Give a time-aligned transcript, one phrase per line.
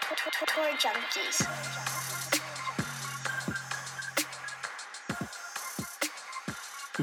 [0.00, 2.44] Tour Junkies.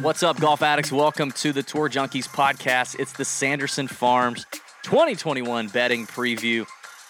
[0.02, 0.91] What's up, golf addicts?
[0.91, 2.99] Welcome to the Tour Junkies podcast.
[2.99, 4.45] It's the Sanderson Farms
[4.84, 6.66] 2021 betting preview.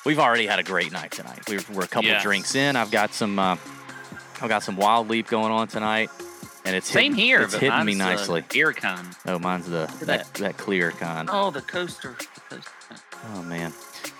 [0.06, 1.40] We've already had a great night tonight.
[1.48, 2.22] We're, we're a couple Yes.
[2.24, 2.76] drinks in.
[2.76, 3.56] I've got some, uh,
[4.42, 6.10] I've got some Wild Leap going on tonight,
[6.66, 8.44] and it's Same hitting, here, It's but hitting me mine's, nicely.
[8.52, 9.08] beer con.
[9.26, 11.28] Oh, mine's the that, that clear con.
[11.32, 12.16] Oh, the coaster.
[12.50, 12.72] The coaster.
[13.36, 13.72] Oh man,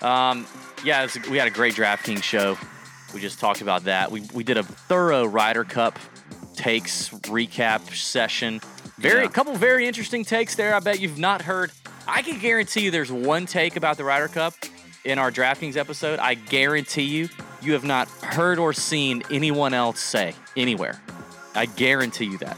[0.02, 0.46] um,
[0.84, 2.56] yeah, it's, we had a great DraftKings show.
[3.14, 4.10] We just talked about that.
[4.10, 5.98] We we did a thorough Ryder Cup
[6.54, 8.60] takes recap session.
[8.98, 9.26] Very Yeah.
[9.26, 10.74] a couple very interesting takes there.
[10.74, 11.72] I bet you've not heard.
[12.06, 14.54] I can guarantee you there's one take about the Ryder Cup
[15.04, 16.18] in our DraftKings episode.
[16.18, 17.28] I guarantee you
[17.60, 21.00] you have not heard or seen anyone else say anywhere.
[21.54, 22.56] I guarantee you that.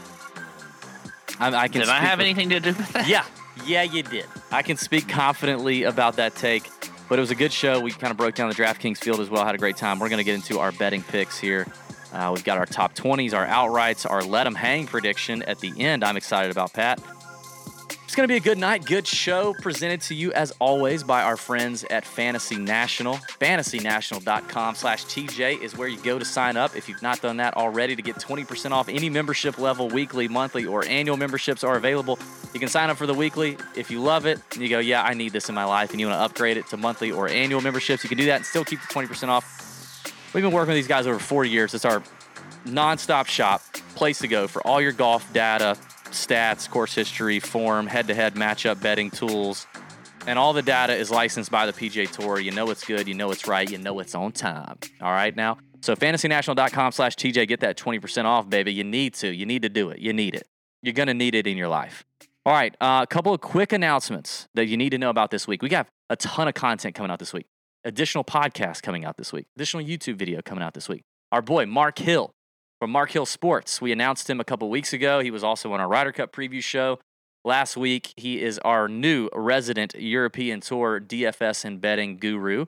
[1.39, 1.81] I, I can.
[1.81, 3.07] Did I have with- anything to do with that?
[3.07, 3.25] yeah,
[3.65, 4.25] yeah, you did.
[4.51, 6.63] I can speak confidently about that take,
[7.09, 7.79] but it was a good show.
[7.79, 9.45] We kind of broke down the DraftKings field as well.
[9.45, 9.99] Had a great time.
[9.99, 11.67] We're going to get into our betting picks here.
[12.13, 15.73] Uh, we've got our top 20s, our outrights, our let them hang prediction at the
[15.81, 16.03] end.
[16.03, 17.01] I'm excited about Pat.
[18.05, 21.23] It's going to be a good night, good show presented to you as always by
[21.23, 23.15] our friends at Fantasy National.
[23.15, 26.75] FantasyNational.com slash TJ is where you go to sign up.
[26.75, 30.67] If you've not done that already to get 20% off any membership level, weekly, monthly,
[30.67, 32.19] or annual memberships are available.
[32.53, 33.57] You can sign up for the weekly.
[33.75, 35.99] If you love it, and you go, yeah, I need this in my life, and
[35.99, 38.45] you want to upgrade it to monthly or annual memberships, you can do that and
[38.45, 40.13] still keep the 20% off.
[40.31, 41.73] We've been working with these guys over four years.
[41.73, 42.03] It's our
[42.65, 43.63] nonstop shop,
[43.95, 45.75] place to go for all your golf data,
[46.15, 49.67] stats, course history, form, head to head matchup betting tools.
[50.27, 52.39] And all the data is licensed by the PGA Tour.
[52.39, 54.77] You know it's good, you know it's right, you know it's on time.
[55.01, 55.57] All right now.
[55.81, 58.73] So fantasynational.com slash TJ, get that 20% off, baby.
[58.73, 59.31] You need to.
[59.31, 59.99] You need to do it.
[59.99, 60.47] You need it.
[60.81, 62.03] You're gonna need it in your life.
[62.45, 65.47] All right, uh, a couple of quick announcements that you need to know about this
[65.47, 65.63] week.
[65.63, 67.47] We got a ton of content coming out this week.
[67.83, 69.47] Additional podcasts coming out this week.
[69.55, 71.03] Additional YouTube video coming out this week.
[71.31, 72.34] Our boy Mark Hill
[72.85, 73.81] from Mark Hill Sports.
[73.81, 75.19] We announced him a couple weeks ago.
[75.19, 76.99] He was also on our Ryder Cup preview show
[77.43, 78.13] last week.
[78.15, 82.67] He is our new resident European Tour DFS and betting guru.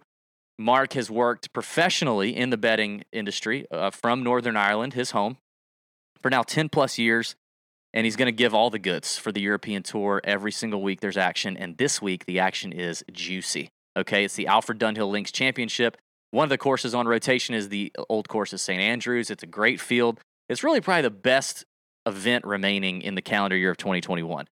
[0.58, 5.38] Mark has worked professionally in the betting industry uh, from Northern Ireland, his home,
[6.20, 7.36] for now 10 plus years.
[7.94, 10.20] And he's going to give all the goods for the European Tour.
[10.24, 11.56] Every single week there's action.
[11.56, 13.70] And this week the action is juicy.
[13.96, 15.96] Okay, it's the Alfred Dunhill Links Championship.
[16.32, 18.82] One of the courses on rotation is the old course of St.
[18.82, 19.30] Andrews.
[19.30, 20.20] It's a great field.
[20.50, 21.66] It's really probably the best
[22.06, 24.48] event remaining in the calendar year of 2021.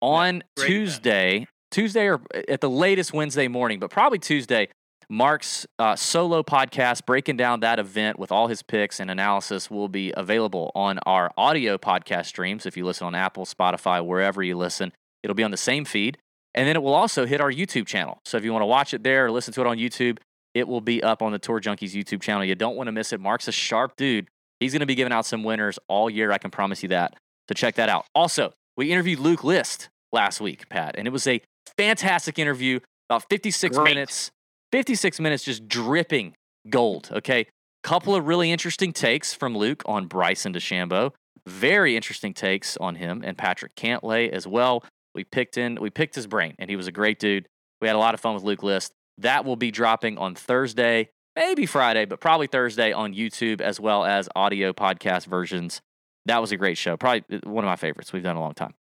[0.00, 4.68] On great Tuesday, Tuesday or at the latest Wednesday morning, but probably Tuesday,
[5.08, 9.88] Mark's uh, solo podcast breaking down that event with all his picks and analysis will
[9.88, 12.66] be available on our audio podcast streams.
[12.66, 16.18] If you listen on Apple, Spotify, wherever you listen, it'll be on the same feed.
[16.54, 18.20] And then it will also hit our YouTube channel.
[18.24, 20.18] So if you want to watch it there or listen to it on YouTube,
[20.54, 22.44] it will be up on the Tour Junkies YouTube channel.
[22.44, 23.20] You don't want to miss it.
[23.20, 24.28] Mark's a sharp dude.
[24.60, 26.30] He's going to be giving out some winners all year.
[26.30, 27.14] I can promise you that.
[27.48, 28.06] So check that out.
[28.14, 31.40] Also, we interviewed Luke List last week, Pat, and it was a
[31.76, 33.84] fantastic interview, about 56 Great.
[33.84, 34.30] minutes.
[34.70, 36.34] 56 minutes just dripping
[36.70, 37.10] gold.
[37.12, 37.46] Okay.
[37.82, 41.12] Couple of really interesting takes from Luke on Bryson DeChambeau.
[41.46, 44.84] Very interesting takes on him and Patrick Cantlay as well.
[45.14, 47.48] We picked in, we picked his brain, and he was a great dude.
[47.80, 48.92] We had a lot of fun with Luke List.
[49.18, 54.04] That will be dropping on Thursday, maybe Friday, but probably Thursday on YouTube as well
[54.04, 55.80] as audio podcast versions.
[56.26, 56.96] That was a great show.
[56.96, 58.74] Probably uh, one of my favorites we've done a long time.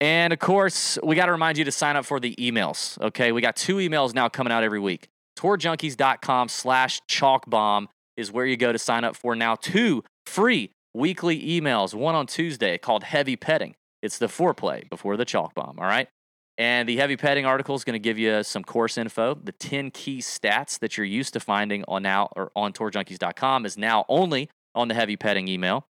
[0.00, 3.00] And of course, we got to remind you to sign up for the emails.
[3.00, 3.32] Okay.
[3.32, 5.08] We got two emails now coming out every week.
[5.38, 7.86] Tourjunkies.com slash chalkbomb
[8.16, 11.94] is where you go to sign up for now two free weekly emails.
[11.94, 13.74] One on Tuesday called Heavy Petting.
[14.02, 15.78] It's the foreplay before the chalk bomb.
[15.78, 16.08] All right.
[16.58, 19.34] And the heavy petting article is going to give you some course info.
[19.34, 23.78] The 10 key stats that you're used to finding on now or on tourjunkies.com is
[23.78, 25.86] now only on the heavy petting email.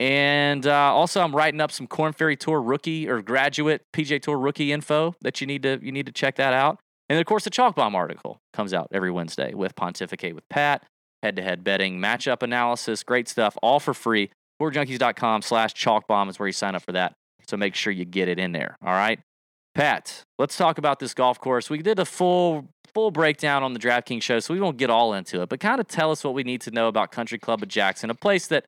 [0.00, 4.38] And uh, also, I'm writing up some Corn Ferry Tour rookie or graduate PGA Tour
[4.38, 6.80] rookie info that you need to you need to check that out.
[7.08, 10.48] And then, of course, the Chalk Bomb article comes out every Wednesday with Pontificate with
[10.48, 10.84] Pat,
[11.22, 14.30] head to head betting, matchup analysis, great stuff, all for free.
[14.60, 17.12] TourJunkies.com slash Chalk Bomb is where you sign up for that.
[17.46, 18.76] So make sure you get it in there.
[18.82, 19.20] All right.
[19.74, 21.70] Pat, let's talk about this golf course.
[21.70, 25.14] We did a full full breakdown on the DraftKings show, so we won't get all
[25.14, 27.62] into it, but kind of tell us what we need to know about Country Club
[27.62, 28.64] of Jackson, a place that,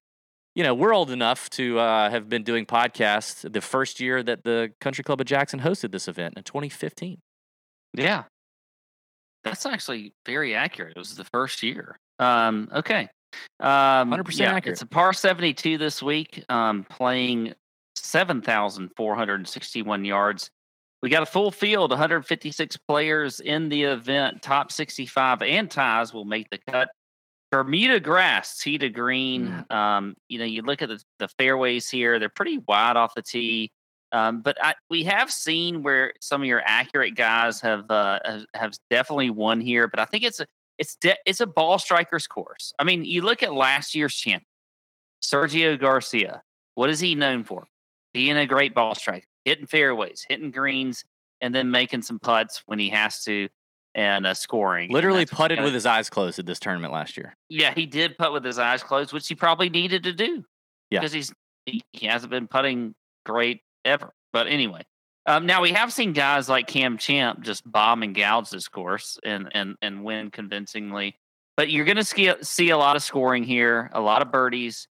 [0.55, 4.45] you know, we're old enough to uh, have been doing podcasts the first year that
[4.45, 7.19] the Country Club of Jackson hosted this event in 2015.
[7.95, 8.25] Yeah.
[9.45, 10.97] That's actually very accurate.
[10.97, 11.99] It was the first year.
[12.21, 13.09] Um, okay.
[13.61, 14.75] Um, 100% yeah, accurate.
[14.75, 17.55] It's a par 72 this week, um, playing
[17.97, 20.51] 7,461 yards.
[21.03, 24.41] We got a full field, 156 players in the event.
[24.41, 26.89] Top 65 and ties will make the cut.
[27.51, 29.65] Bermuda grass, tee to green.
[29.69, 29.75] Mm.
[29.75, 33.23] Um, you know, you look at the, the fairways here; they're pretty wide off the
[33.23, 33.71] tee.
[34.13, 38.47] Um, but I, we have seen where some of your accurate guys have uh, have-
[38.55, 39.89] have definitely won here.
[39.89, 40.47] But I think it's a
[40.79, 42.73] it's de- it's a ball strikers course.
[42.79, 44.47] I mean, you look at last year's champion,
[45.23, 46.43] Sergio Garcia.
[46.75, 47.67] What is he known for?
[48.15, 51.05] Being a great ball striker, hitting fairways, hitting greens,
[51.41, 53.49] and then making some putts when he has to,
[53.95, 54.91] and uh, scoring.
[54.91, 57.37] Literally putted with his eyes closed at this tournament last year.
[57.49, 60.45] yeah, he did putt with his eyes closed, which he probably needed to do.
[60.91, 61.01] Yeah.
[61.01, 61.33] Because he's
[61.67, 62.95] he, he hasn't been putting
[63.25, 64.13] great ever.
[64.33, 64.83] But anyway.
[65.27, 69.19] Um, now we have seen guys like Cam Champ just bomb and gouge this course
[69.25, 71.17] and and and win convincingly.
[71.57, 74.89] But you're going to see, see a lot of scoring here, a lot of birdies.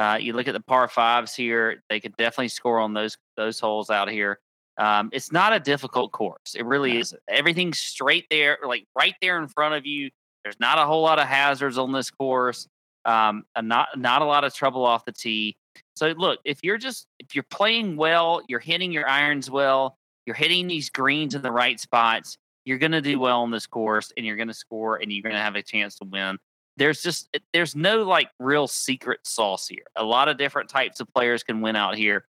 [0.00, 3.60] Uh, you look at the par fives here; they could definitely score on those those
[3.60, 4.38] holes out here.
[4.78, 7.14] Um, it's not a difficult course; it really is.
[7.28, 10.10] Everything's straight there, like right there in front of you.
[10.42, 12.66] There's not a whole lot of hazards on this course.
[13.04, 15.54] Um, not not a lot of trouble off the tee.
[15.96, 20.34] So look, if you're just if you're playing well, you're hitting your irons well, you're
[20.34, 24.12] hitting these greens in the right spots, you're going to do well on this course,
[24.16, 26.38] and you're going to score, and you're going to have a chance to win.
[26.80, 29.84] There's just there's no like real secret sauce here.
[29.96, 32.24] A lot of different types of players can win out here.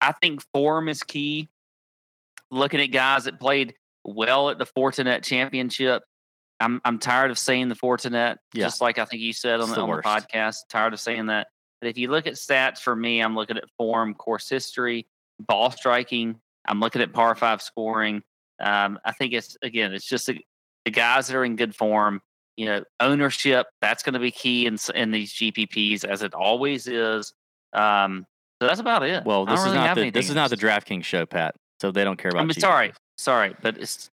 [0.00, 1.48] I think form is key.
[2.52, 3.74] Looking at guys that played
[4.04, 6.04] well at the Fortinet Championship,
[6.60, 8.66] I'm I'm tired of saying the Fortinet, Yeah.
[8.66, 10.58] just like I think you said on the, the on the podcast.
[10.70, 11.48] Tired of saying that.
[11.80, 15.08] But if you look at stats for me, I'm looking at form, course history,
[15.40, 16.38] ball striking.
[16.68, 18.22] I'm looking at par five scoring.
[18.60, 20.38] Um, I think it's again, it's just the,
[20.84, 22.22] the guys that are in good form.
[22.56, 26.86] You know, ownership that's going to be key in in these GPPs as it always
[26.86, 27.32] is.
[27.72, 28.26] Um,
[28.60, 29.24] so that's about it.
[29.24, 30.56] Well, this is really not the this is not the.
[30.56, 31.54] DraftKings show, Pat.
[31.80, 32.40] So they don't care about.
[32.40, 32.60] I'm GPPs.
[32.60, 34.10] sorry, sorry, but it's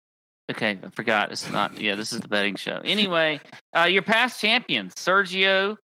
[0.51, 0.79] okay.
[0.83, 1.31] I forgot.
[1.31, 1.81] It's not.
[1.81, 2.81] Yeah, this is the betting show.
[2.85, 3.41] Anyway,
[3.77, 5.77] uh, your past champions: Sergio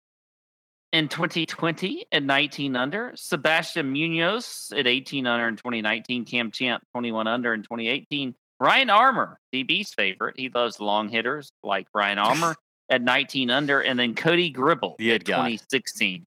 [0.94, 7.28] in 2020 at 19 under, Sebastian Munoz at 18 under in 2019, Cam Champ 21
[7.28, 10.36] under in 2018, Ryan Armour, DB's favorite.
[10.38, 12.56] He loves long hitters like Ryan Armour
[12.90, 15.36] at 19 under, and then Cody Gribble The at guy.
[15.36, 16.26] 2016.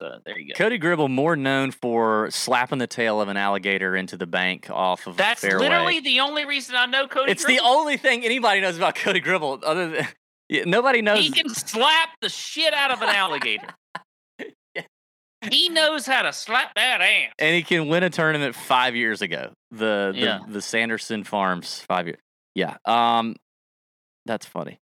[0.00, 0.58] So there you go.
[0.58, 5.06] Cody Gribble, more known for slapping the tail of an alligator into the bank off
[5.06, 5.60] of That's fairway.
[5.64, 7.32] literally the only reason I know Cody.
[7.32, 9.60] it's the only thing anybody knows about Cody Gribble.
[9.64, 10.08] Other than
[10.48, 11.20] yeah, nobody knows.
[11.20, 13.68] He can slap the shit out of an alligator.
[15.50, 17.32] He knows how to slap that ass.
[17.38, 19.52] and he can win a tournament five years ago.
[19.70, 20.38] The the, Yeah.
[20.48, 22.20] the Sanderson Farms five years.
[22.54, 22.76] Yeah.
[22.84, 23.36] Um,
[24.24, 24.78] that's funny.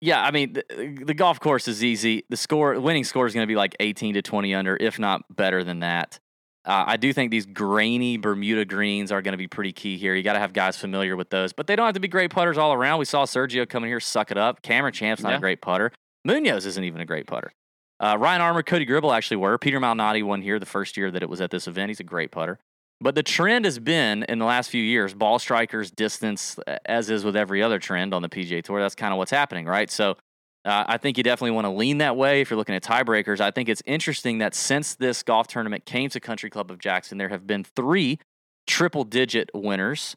[0.00, 2.24] Yeah, I mean the, the golf course is easy.
[2.28, 5.22] The score, winning score is going to be like eighteen to twenty under, if not
[5.34, 6.18] better than that.
[6.66, 10.14] Uh, I do think these grainy Bermuda greens are going to be pretty key here.
[10.14, 12.30] You got to have guys familiar with those, but they don't have to be great
[12.30, 12.98] putters all around.
[12.98, 14.62] We saw Sergio coming here, suck it up.
[14.62, 15.36] Cameron Champ's not Yeah.
[15.36, 15.92] a great putter.
[16.24, 17.52] Munoz isn't even a great putter.
[18.00, 19.56] Uh, Ryan Armour, Cody Gribble actually were.
[19.58, 21.90] Peter Malnati won here the first year that it was at this event.
[21.90, 22.58] He's a great putter.
[23.00, 27.24] But the trend has been in the last few years, ball strikers, distance, as is
[27.24, 28.80] with every other trend on the PGA Tour.
[28.80, 29.90] That's kind of what's happening, right?
[29.90, 30.16] So
[30.64, 33.40] uh, I think you definitely want to lean that way if you're looking at tiebreakers.
[33.40, 37.18] I think it's interesting that since this golf tournament came to Country Club of Jackson,
[37.18, 38.18] there have been three
[38.66, 40.16] triple digit winners,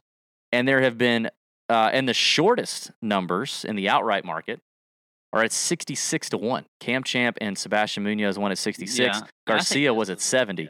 [0.51, 1.29] and there have been,
[1.67, 4.61] uh, and the shortest numbers in the outright market
[5.37, 6.65] are at 66 to 1.
[6.79, 8.97] Cam Champ and Sebastian Munoz won at 66.
[8.99, 10.63] Yeah, Garcia was at 70.
[10.63, 10.69] yeah.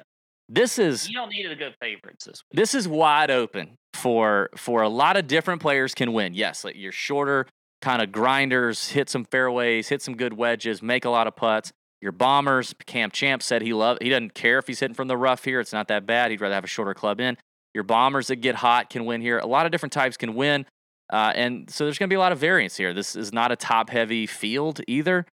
[0.49, 2.57] This is You don't need to go favorites this week.
[2.57, 6.33] this is wide open for for a lot of different players can win.
[6.33, 7.47] Yes, like your shorter
[7.81, 11.71] kind of grinders, hit some fairways, hit some good wedges, make a lot of putts.
[12.01, 15.17] Your bombers, Cam Champ said he love he doesn't care if he's hitting from the
[15.17, 15.59] rough here.
[15.59, 16.31] It's not that bad.
[16.31, 17.37] He'd rather have a shorter club in.
[17.73, 19.39] Your bombers that get hot can win here.
[19.39, 20.65] A lot of different types can win.
[21.11, 22.93] Uh, and so there's going to be a lot of variance here.
[22.93, 25.25] This is not a top heavy field either.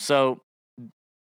[0.00, 0.42] So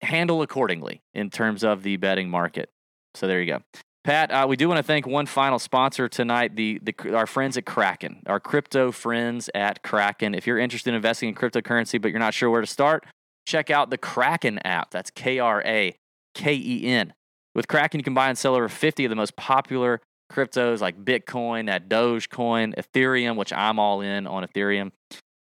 [0.03, 2.71] handle accordingly in terms of the betting market.
[3.15, 3.63] So there you go.
[4.05, 7.57] Pat, uh, we do want to thank one final sponsor tonight, the, the our friends
[7.57, 10.33] at Kraken, our crypto friends at Kraken.
[10.33, 13.05] If you're interested in investing in cryptocurrency but you're not sure where to start,
[13.49, 14.93] check out the Kraken app.
[14.93, 15.97] That's K R A
[16.35, 17.15] K E N.
[17.57, 21.05] With Kraken, you can buy and sell over 50 of the most popular cryptos like
[21.05, 24.93] Bitcoin, that Dogecoin, Ethereum, which I'm all in on Ethereum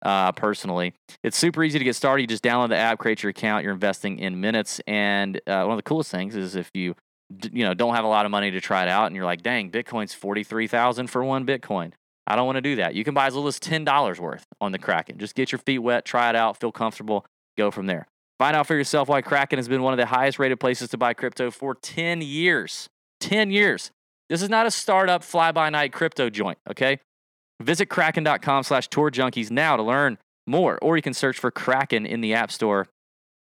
[0.03, 0.93] uh, personally.
[1.23, 2.21] It's super easy to get started.
[2.21, 4.81] You just download the app, create your account, you're investing in minutes.
[4.87, 6.95] And uh, one of the coolest things is if you
[7.51, 9.43] you know don't have a lot of money to try it out and you're like,
[9.43, 11.91] dang, Bitcoin's 43,000 for one Bitcoin.
[12.25, 12.93] I don't want to do that.
[12.93, 15.17] You can buy as little as $10 worth on the Kraken.
[15.17, 17.25] Just get your feet wet, try it out, feel comfortable,
[17.57, 18.07] go from there.
[18.37, 20.97] Find out for yourself why Kraken has been one of the highest rated places to
[20.97, 22.87] buy crypto for 10 years.
[23.19, 23.91] 10 years.
[24.29, 26.99] This is not a startup fly by night crypto joint, okay?
[27.61, 30.17] Visit kraken.com slash tour junkies now to learn
[30.47, 32.87] more, or you can search for Kraken in the App Store.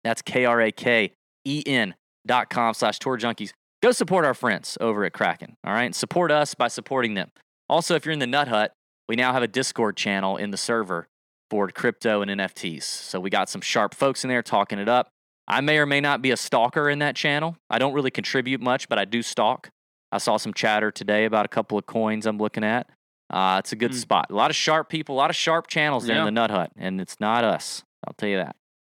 [0.03, 1.13] That's K R A K
[1.46, 3.51] E N dot com slash tour junkies.
[3.82, 5.94] Go support our friends over at Kraken, all right?
[5.94, 7.32] Support us by supporting them.
[7.70, 8.74] Also, if you're in the Nut Hut,
[9.08, 11.08] we now have a Discord channel in the server
[11.50, 12.84] for crypto and NFTs.
[12.84, 15.10] So we got some sharp folks in there talking it up.
[15.48, 17.58] I may or may not be a stalker in that channel.
[17.70, 19.70] I don't really contribute much, but I do stalk.
[20.13, 22.88] I saw some chatter today about a couple of coins I'm looking at.
[23.32, 23.96] Uh, it's a good Mm.
[23.96, 24.27] spot.
[24.29, 26.22] A lot of sharp people, a lot of sharp channels there Yeah.
[26.22, 27.84] in the Nut Hut, and it's not us.
[28.08, 28.55] I'll tell you that.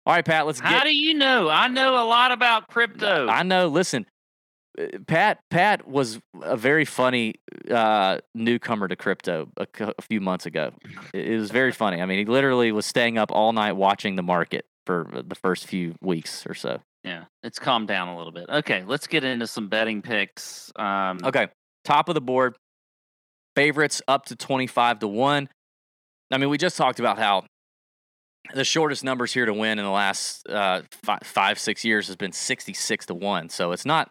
[0.07, 0.69] All right, Pat, let's get.
[0.71, 1.49] How do you know?
[1.49, 3.29] I know a lot about crypto.
[3.29, 3.69] I know.
[3.69, 4.07] Listen,
[4.79, 5.39] uh, Pat.
[5.51, 7.35] Pat was a very funny
[7.71, 9.67] uh, newcomer to crypto a,
[9.97, 10.73] a few months ago.
[11.15, 12.03] It, it was very funny.
[12.03, 15.67] I mean, he literally was staying up all night watching the market for the first
[15.67, 16.81] few weeks or so.
[17.05, 18.47] Yeah, it's calmed down a little bit.
[18.49, 20.73] Okay, let's get into some betting picks.
[20.75, 21.49] Um, Okay,
[21.85, 22.57] top of the board,
[23.55, 25.49] favorites up to twenty-five to one.
[26.31, 27.45] I mean, we just talked about how
[28.55, 32.17] the shortest numbers here to win in the last uh, fi- five, six years has
[32.17, 33.51] been sixty-six to one.
[33.51, 34.11] So it's not,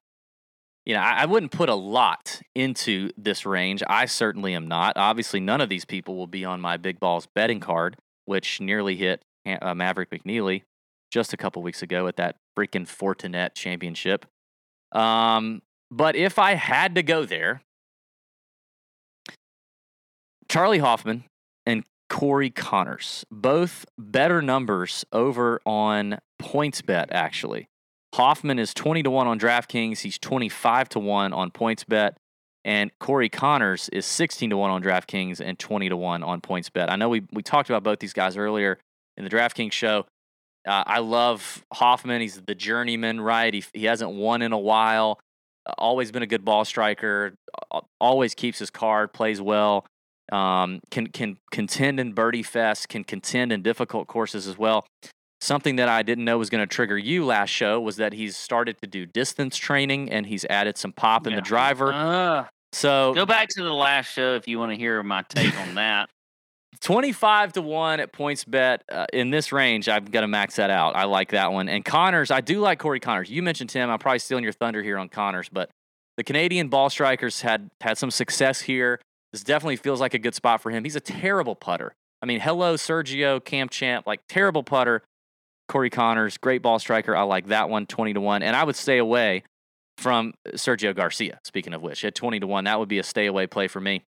[0.86, 3.82] you know, I, I wouldn't put a lot into this range.
[3.88, 4.98] I certainly am not.
[4.98, 8.96] Obviously, none of these people will be on my big balls betting card, which nearly
[8.96, 10.62] hit uh, Maverick McNealy
[11.12, 14.25] just a couple weeks ago at that freaking Fortinet championship.
[14.91, 17.62] Um, but if I had to go there,
[20.50, 21.24] Charley Hoffman
[21.65, 27.67] and Corey Conners, both better numbers over on PointsBet, actually.
[28.13, 30.01] Hoffman is 20 to 1 on DraftKings.
[30.01, 32.13] He's 25 to 1 on PointsBet.
[32.65, 36.89] And Corey Conners is 16 to 1 on DraftKings and 20 to 1 on PointsBet.
[36.89, 38.79] I know we, we talked about both these guys earlier
[39.17, 40.05] in the DraftKings show.
[40.67, 42.22] Uh, I love Hoffman.
[42.22, 43.53] He's the journeyman, right?
[43.53, 45.20] He, he hasn't won in a while.
[45.65, 47.34] Uh, always been a good ball striker.
[47.72, 49.86] uh, Always keeps his card, plays well.
[50.32, 52.88] Um, can can contend in birdie fest.
[52.88, 54.86] Can contend in difficult courses as well.
[55.41, 58.38] Something that I didn't know was going to trigger you last show was that he's
[58.38, 61.39] started to do distance training and he's added some pop in Yeah.
[61.39, 61.91] the driver.
[61.91, 65.53] uh, So go back to the last show if you want to hear my take
[65.60, 66.10] on that.
[66.84, 70.98] 25 to 1 at PointsBet uh, in this range i've got to max that out.
[70.98, 71.70] I like that one.
[71.70, 73.30] And conners i do like corey conners.
[73.30, 75.70] You mentioned tim i'm probably stealing your thunder here on conners but
[76.18, 79.00] the canadian ball strikers had had some success here.
[79.32, 80.84] This definitely feels like a good spot for him.
[80.84, 81.96] He's a terrible putter.
[82.22, 85.04] I mean hello sergio cam champ like terrible putter.
[85.70, 87.16] Corey conners great ball striker.
[87.16, 89.44] I like that one 20 to 1 and i would stay away
[89.98, 92.04] from sergio garcia speaking of which.
[92.04, 94.04] At 20 to 1 that would be a stay away play for me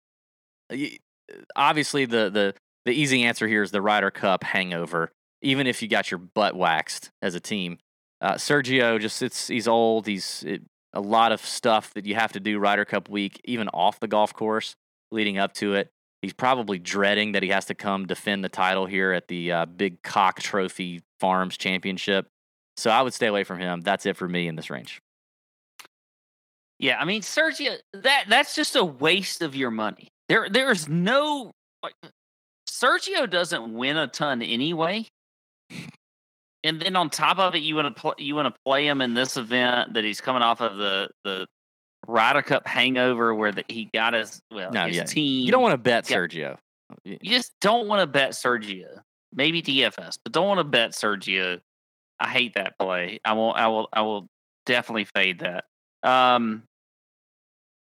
[1.55, 2.53] obviously the the
[2.85, 5.11] the easy answer here is the Ryder Cup hangover.
[5.41, 7.77] Even if you got your butt waxed as a team,
[8.21, 10.07] uh, Sergio just it's he's old.
[10.07, 10.61] He's it,
[10.93, 14.07] a lot of stuff that you have to do Ryder Cup week, even off the
[14.07, 14.75] golf course,
[15.11, 15.89] leading up to it.
[16.21, 19.65] He's probably dreading that he has to come defend the title here at the uh,
[19.65, 22.27] Big Cock Trophy Farms Championship.
[22.77, 23.81] So I would stay away from him.
[23.81, 25.01] That's it for me in this range.
[26.77, 30.09] Yeah, I mean Sergio, that that's just a waste of your money.
[30.31, 31.51] There there's no
[31.83, 31.93] like
[32.69, 35.05] Sergio doesn't win a ton anyway.
[36.63, 39.01] And then on top of it, you want to pl- you want to play him
[39.01, 41.47] in this event that he's coming off of the the
[42.07, 45.03] Ryder Cup hangover where the, he got his well No, his yeah.
[45.03, 45.45] team.
[45.45, 46.15] You don't want to bet Yeah.
[46.17, 46.57] Sergio.
[47.03, 49.01] You just don't want to bet Sergio.
[49.33, 51.59] Maybe DFS, but don't want to bet Sergio.
[52.21, 53.19] I hate that play.
[53.25, 53.51] I will.
[53.53, 53.89] I will.
[53.91, 54.27] I will
[54.65, 55.65] definitely fade that.
[56.03, 56.63] Um,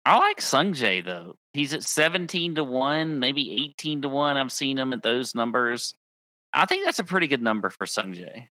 [0.04, 1.36] I like Sung Jae though.
[1.52, 4.36] He's at seventeen to one, maybe eighteen to one.
[4.36, 5.94] I've seen him at those numbers.
[6.52, 8.48] I think that's a pretty good number for Sung Jae.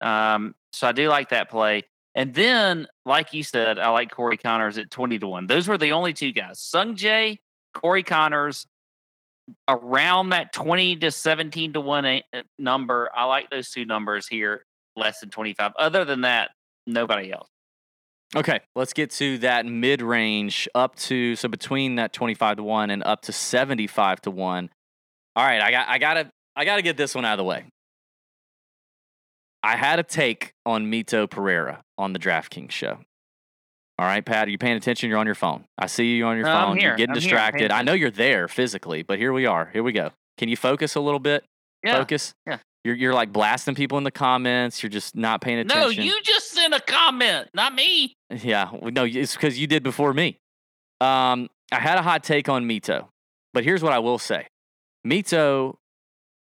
[0.00, 1.84] Um, so I do like that play.
[2.14, 5.46] And then, like you said, I like Corey Conners at twenty to one.
[5.46, 7.38] Those were the only two guys: Sung Jae,
[7.74, 8.66] Corey Conners,
[9.68, 12.20] around that 20 to 17 to 1 uh,
[12.58, 13.10] number.
[13.14, 14.64] I like those two numbers here,
[14.96, 15.72] less than 25.
[15.78, 16.50] Other than that,
[16.86, 17.48] nobody else.
[18.36, 22.90] Okay, let's get to that mid range up to so between that 25 to 1
[22.90, 24.70] and up to 75 to 1.
[25.36, 27.38] All right, I got I got to I got to get this one out of
[27.38, 27.64] the way.
[29.62, 32.98] I had a take on Mito Pereira on the DraftKings show.
[33.98, 35.10] All right, Pat, are you paying attention?
[35.10, 35.64] You're on your phone.
[35.76, 36.80] I see you on your No, phone.
[36.80, 37.20] You're getting I'm.
[37.20, 37.70] Distracted.
[37.70, 39.68] I know you're there physically, but here we are.
[39.72, 40.10] Here we go.
[40.38, 41.44] Can you focus a little bit?
[41.84, 41.98] Yeah.
[41.98, 42.32] Focus.
[42.46, 42.58] yeah.
[42.84, 44.82] You're you're like blasting people in the comments.
[44.82, 45.80] You're just not paying attention.
[45.80, 48.16] No, you just sent a comment, not me.
[48.30, 50.38] Yeah, no, it's because you did before me.
[51.00, 53.08] Um, I had a hot take on Mito,
[53.52, 54.46] but here's what I will say:
[55.06, 55.76] Mito.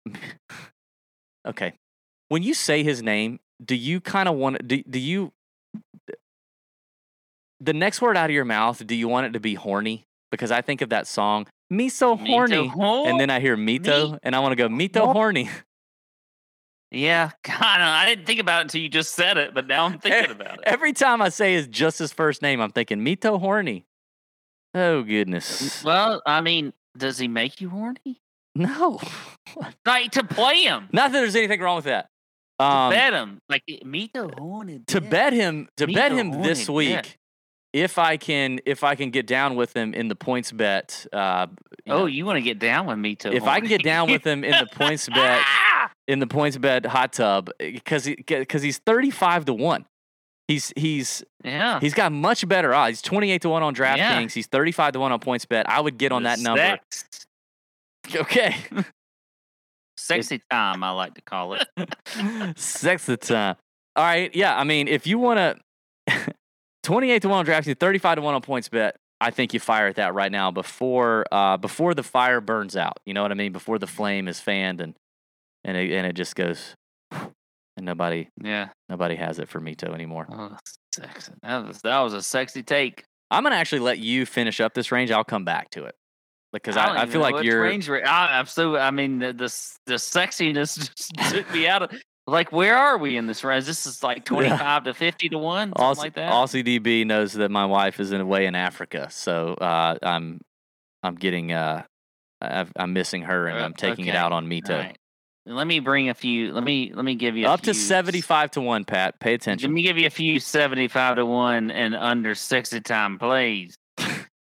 [1.48, 1.74] okay,
[2.30, 4.66] when you say his name, do you kind of want?
[4.68, 5.34] Do do you?
[7.62, 10.04] the next word out of your mouth, do you want it to be horny?
[10.32, 12.70] Because I think of that song, Me So Horny.
[12.70, 15.50] Mito And then I hear Mito, Me- and I want to go, Mito Horny.
[16.92, 17.88] yeah, kind of.
[17.88, 20.56] I didn't think about it until you just said it, but now I'm thinking about
[20.56, 20.64] it.
[20.66, 23.86] Every time I say his just his first name, I'm thinking Mito Horny.
[24.74, 25.84] Oh, goodness.
[25.84, 28.22] Well, I mean, does he make you horny?
[28.56, 29.00] No.
[29.86, 32.08] Like to play him, Not that there's anything wrong with that.
[32.60, 34.80] to Um, bet him, like meet the horny.
[34.88, 35.34] to bet.
[35.34, 37.18] him to Me bet him this week.
[37.74, 41.48] If i can if i can get down with him in the PointsBet uh
[41.86, 43.32] you Oh, know, you want to get down with me too?
[43.32, 45.42] if i can get down with him in the PointsBet
[46.08, 49.86] in the PointsBet hot tub because because he's 35 to 1
[50.48, 54.28] he's he's yeah, he's got much better odds he's 28 to 1 on draftkings Yeah.
[54.28, 57.26] he's 35 to 1 on points bet i would get on that number Sex.
[58.16, 58.56] okay
[59.98, 61.68] Sexy time, I like to call it.
[62.58, 63.56] Sexy time.
[63.96, 64.36] All right.
[64.36, 64.58] Yeah.
[64.58, 65.56] I mean, if you want to,
[66.84, 69.96] 28 to 1 on DraftKings, 35 to 1 on PointsBet, I think you fire at
[69.98, 72.98] that right now before uh, before the fire burns out.
[73.06, 73.52] You know what I mean?
[73.52, 74.96] Before the flame is fanned and
[75.64, 76.76] and it, and it just goes
[77.12, 78.70] and nobody Yeah.
[78.90, 80.28] nobody has it for Mito anymore.
[80.32, 80.58] Oh,
[80.94, 81.34] sexy.
[81.44, 83.04] That was that was a sexy take.
[83.30, 85.12] I'm gonna actually let you finish up this range.
[85.12, 85.94] I'll come back to it
[86.52, 88.76] because don't I, I feel like you're range I, I'm so.
[88.76, 91.92] I mean, the, the the sexiness just took me out of.
[92.28, 93.66] Like, where are we in this range?
[93.66, 96.32] This is like 25 to 50 to one, something Aussie, like that.
[96.32, 100.40] Aussie DB knows that my wife is in away in Africa, so uh, I'm
[101.04, 101.84] I'm getting uh,
[102.42, 104.72] I've, I'm missing her and Uh, I'm taking it out on Mito.
[104.72, 104.98] All right.
[105.48, 106.54] Let me bring a few.
[106.54, 109.20] Let me let me give you a Up to 75 to 1, Pat.
[109.20, 109.72] Pay attention.
[109.72, 113.76] Let me give you a few 75 to 1 and under 60 time plays.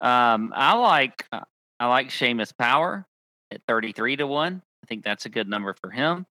[0.01, 1.41] um, I like uh,
[1.79, 3.07] I like Seamus Power
[3.53, 4.63] at 33 to 1.
[4.83, 6.27] I think that's a good number for him.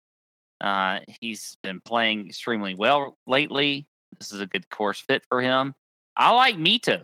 [0.60, 3.86] Uh, he's been playing extremely well lately.
[4.20, 5.74] This is a good course fit for him.
[6.16, 7.04] I like Mito.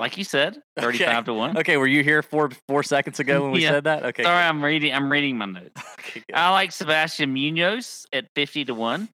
[0.00, 1.58] Like you said, 35 to 1.
[1.58, 3.70] Okay, were you here four four seconds ago when we Yeah.
[3.70, 4.04] said that?
[4.06, 4.22] Okay.
[4.22, 5.70] Sorry, I'm reading I'm reading my notes.
[5.98, 6.36] Okay, good.
[6.36, 9.08] I like Sebastian Munoz at 50 to 1.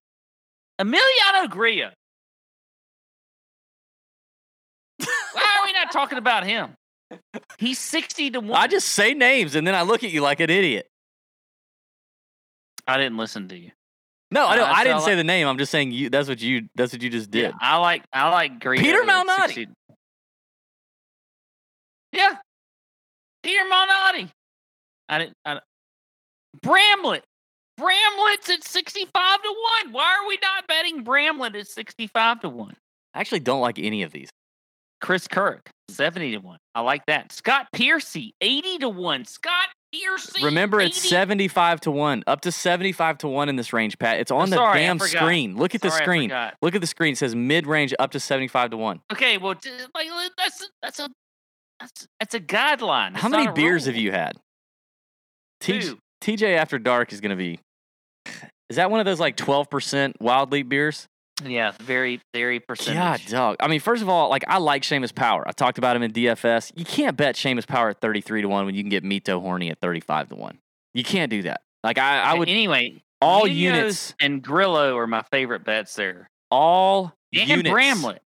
[0.81, 1.91] Emiliano Grillo.
[5.33, 6.77] Why are we not talking about him?
[7.59, 8.53] He's 60 to 1.
[8.53, 10.87] I just say names and then I look at you like an idiot.
[12.87, 13.71] I didn't listen to you.
[14.31, 14.69] No, I Uh, don't.
[14.69, 15.47] I so didn't I say the name.
[15.47, 16.11] I'm just saying you.
[16.11, 16.69] That's what you.
[16.75, 17.43] That's what you just did.
[17.43, 18.83] Yeah, I like I like Grillo.
[18.83, 19.69] Peter Malnati.
[22.13, 22.37] Yeah.
[23.43, 24.31] Peter Malnati.
[25.09, 25.61] I didn't I,
[26.63, 27.25] Bramlett.
[27.77, 29.93] Bramlett's at 65 to 1.
[29.93, 32.77] Why are we not betting Bramlett at 65 to 1?
[33.15, 34.31] I actually don't like any of these.
[35.01, 36.59] Chris Kirk, 70 to 1.
[36.77, 37.33] I like that.
[37.33, 39.25] Scott Piercy, 80 to 1.
[39.25, 40.45] Scott Piercy.
[40.45, 44.19] Remember, it's 80 75 to one, up to 75 to one in this range, Pat.
[44.19, 45.57] It's on I'm the sorry, damn screen.
[45.57, 46.33] Look at the Sorry, I screen.
[46.63, 47.13] Look at the screen.
[47.13, 49.01] It says mid range up to 75 to one.
[49.13, 49.55] Okay, well,
[49.95, 51.09] like that's that's a
[51.81, 53.17] that's that's a guideline.
[53.17, 54.33] How many beers have you had?
[55.61, 57.61] T- TJ After Dark is going to be.
[58.71, 61.07] Is that one of those like 12% Wild Leap beers?
[61.45, 63.31] Yeah, very very God, percentage.
[63.31, 63.57] dog.
[63.59, 65.43] I mean, first of all, like I like Seamus Power.
[65.49, 66.73] I talked about him in DFS.
[66.77, 69.71] You can't bet Seamus Power at 33 to 1 when you can get Mito Horny
[69.71, 70.59] at 35 to 1.
[70.95, 71.63] You can't do that.
[71.83, 73.03] Like I, I would anyway.
[73.21, 76.31] all units, and Grillo are my favorite bets there.
[76.53, 77.71] all And units.
[77.71, 78.23] Bramlett.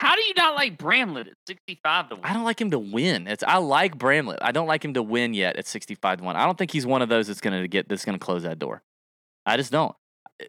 [0.00, 2.24] How do you not like Bramlett at 65 to 1?
[2.24, 3.26] I don't like him to win.
[3.26, 4.38] It's I like Bramlett.
[4.42, 6.36] I don't like him to win yet at 65 to 1.
[6.36, 8.42] I don't think he's one of those that's going to get that's going to close
[8.44, 8.82] that door.
[9.46, 9.94] I just don't.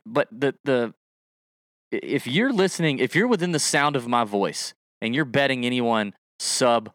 [0.06, 0.94] But the the
[1.92, 6.14] if you're listening, if you're within the sound of my voice and you're betting anyone
[6.40, 6.92] sub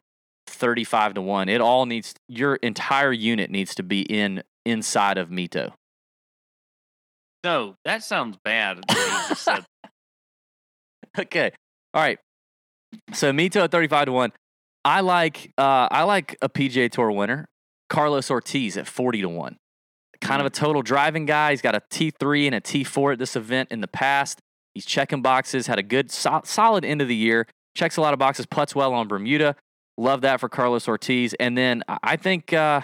[0.47, 5.29] 35 to 1, it all needs your entire unit needs to be in inside of
[5.29, 5.73] Mito.
[7.43, 8.79] No, that sounds bad.
[8.79, 9.65] the way you just said
[11.19, 11.53] Okay.
[11.93, 12.19] All right.
[13.13, 14.33] So Mito at 35 to 1.
[14.85, 17.47] I like uh I like a PGA Tour winner,
[17.89, 19.57] Carlos Ortiz at 40 to 1.
[20.21, 21.51] Kind of a total driving guy.
[21.51, 24.41] He's got a T3 and a T4 at this event in the past.
[24.75, 27.47] He's checking boxes, had a good so- solid end of the year.
[27.77, 29.57] Checks a lot of boxes, puts well on Bermuda.
[29.97, 31.35] Love that for Carlos Ortiz.
[31.41, 32.81] And then I- think uh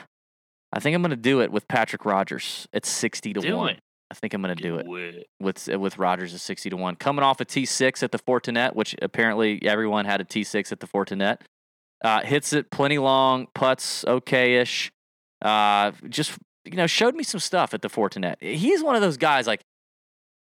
[0.73, 3.71] I think I'm going to do it with Patrick Rodgers at 60 to Do 1.
[3.71, 3.81] it.
[4.09, 5.27] I think I'm going to do it it.
[5.41, 8.75] with with Rodgers at sixty to one, coming off a T six at the Fortinet,
[8.75, 11.39] which apparently everyone had a T six at the Fortinet.
[12.05, 14.91] Uh, hits it plenty long, putts okay-ish.
[15.43, 18.37] Uh, just you know, showed me some stuff at the Fortinet.
[18.41, 19.61] He's one of those guys like,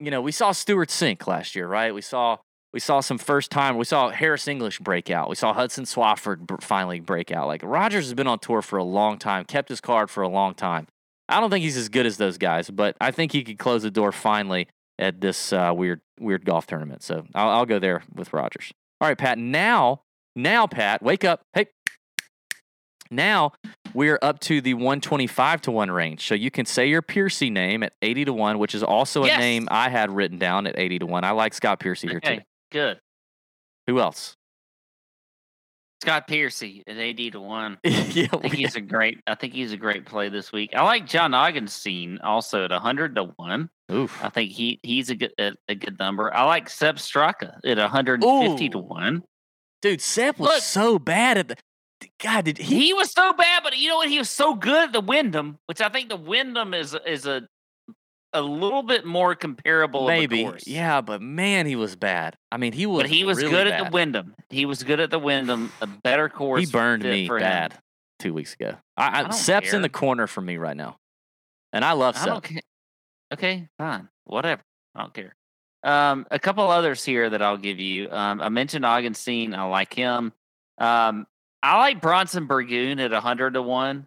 [0.00, 1.94] you know, we saw Stewart Cink last year, right?
[1.94, 2.38] We saw
[2.72, 3.76] we saw some first time.
[3.76, 5.28] We saw Harris English break out.
[5.28, 7.46] We saw Hudson Swafford finally break out.
[7.46, 10.28] Like Rodgers has been on tour for a long time, kept his card for a
[10.28, 10.86] long time.
[11.28, 13.82] I don't think he's as good as those guys, but I think he could close
[13.82, 17.02] the door finally at this uh, weird weird golf tournament.
[17.02, 18.72] So I'll, I'll go there with Rodgers.
[19.00, 19.38] All right, Pat.
[19.38, 20.02] Now,
[20.34, 21.42] now, Pat, wake up.
[21.54, 21.66] Hey.
[23.10, 23.52] Now
[23.94, 26.26] we're up to the 125 to 1 range.
[26.26, 29.26] So you can say your Piercy name at 80 to 1, which is also a
[29.28, 29.38] Yes.
[29.38, 31.24] name I had written down at 80 to 1.
[31.24, 32.42] I like Scott Piercy here Okay, too.
[32.72, 33.00] good.
[33.86, 34.34] Who else?
[36.02, 37.78] Scott Piercy at 80 to one.
[37.84, 39.18] yeah, I think we- he's a great.
[39.26, 40.70] I think he's a great play this week.
[40.76, 43.68] I like John Augenstein also at hundred to one.
[43.90, 44.22] oof.
[44.22, 46.32] I think he he's a good a, a good number.
[46.32, 49.24] I like Sepp Straka at hundred and fifty to one.
[49.82, 50.62] Dude, Sepp was Look.
[50.62, 51.56] so bad at the.
[52.20, 52.86] God, did he?
[52.86, 54.08] He was so bad, but you know what?
[54.08, 57.48] He was so good at the Wyndham, which I think the Wyndham is is a
[58.32, 60.02] a little bit more comparable.
[60.02, 60.42] of Maybe.
[60.44, 60.66] course.
[60.66, 62.36] Yeah, but man, he was bad.
[62.52, 63.02] I mean, he was.
[63.04, 63.80] But he was really good bad.
[63.80, 64.34] at the Wyndham.
[64.50, 65.72] He was good at the Wyndham.
[65.80, 66.60] A better course.
[66.60, 67.42] He burned me for him.
[67.42, 67.78] bad
[68.18, 68.74] two weeks ago.
[68.96, 70.98] I, I, I Sepp's in the corner for me right now,
[71.72, 72.42] and I love I Sepp.
[72.42, 72.60] care.
[73.32, 74.62] Okay, fine, whatever.
[74.94, 75.34] I don't care.
[75.84, 78.10] Um, a couple others here that I'll give you.
[78.10, 79.54] Um, I mentioned Augenstein.
[79.54, 80.32] I like him.
[80.78, 81.26] Um,
[81.62, 84.06] I like Bronson Burgoon at hundred to one.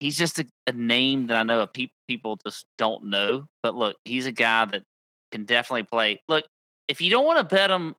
[0.00, 3.46] He's just a, a name that I know peop people just don't know.
[3.62, 4.82] But look, he's a guy that
[5.30, 6.20] can definitely play.
[6.28, 6.44] Look,
[6.88, 7.94] if you don't want to bet him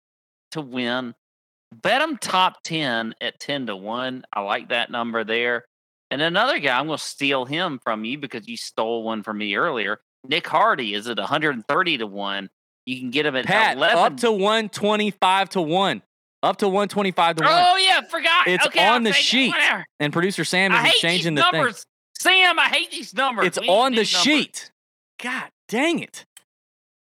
[0.52, 1.16] to win,
[1.72, 4.26] bet him top ten at ten to one.
[4.34, 5.66] I like that number there.
[6.12, 9.40] And another guy, I'm going to steal him from you because you stole one from
[9.40, 10.00] me earlier.
[10.28, 12.52] Nick Hardy is at 130 to one.
[12.86, 13.98] You can get him at Pat, 11.
[13.98, 16.02] up to 125 to 1.
[16.44, 17.52] Up to 125 to 1.
[17.52, 18.48] oh yeah, forgot.
[18.48, 19.54] It's okay, on I'll the sheet.
[20.00, 21.62] And producer Sam is changing the thing.
[21.62, 21.86] numbers.
[22.20, 23.48] Sam, I hate these numbers.
[23.48, 24.10] It's We on the numbers.
[24.10, 24.72] sheet.
[25.22, 26.26] God dang it.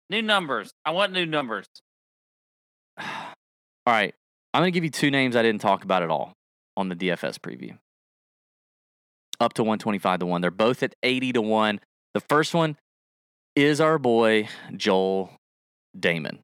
[0.10, 0.72] New numbers.
[0.86, 1.66] I want new numbers.
[3.00, 3.06] All
[3.88, 4.14] right.
[4.54, 6.34] I'm going to give you two names I didn't talk about at all
[6.76, 7.78] on the DFS preview.
[9.40, 10.42] Up to 125 to 1.
[10.42, 11.80] They're both at 80 to 1.
[12.14, 12.76] The first one
[13.56, 15.32] is our boy, Joel
[15.98, 16.40] Dahmen.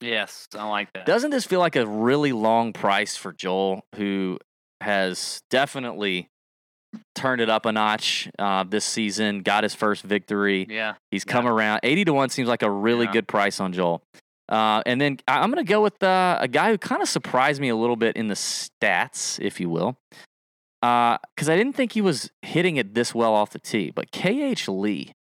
[0.00, 1.06] Yes, I like that.
[1.06, 4.38] Doesn't this feel like a really long price for Joel, who
[4.80, 6.28] has definitely
[7.14, 10.66] turned it up a notch uh, this season, got his first victory?
[10.68, 10.94] yeah.
[11.10, 11.32] He's Yeah.
[11.32, 11.80] come around.
[11.82, 13.12] 80 to 1 seems like a really Yeah.
[13.12, 14.02] good price on Joel.
[14.48, 17.60] Uh, and then I'm going to go with uh, a guy who kind of surprised
[17.60, 19.96] me a little bit in the stats, if you will,
[20.80, 23.92] because I didn't think he was hitting it this well off the tee.
[23.94, 25.12] But KH Lee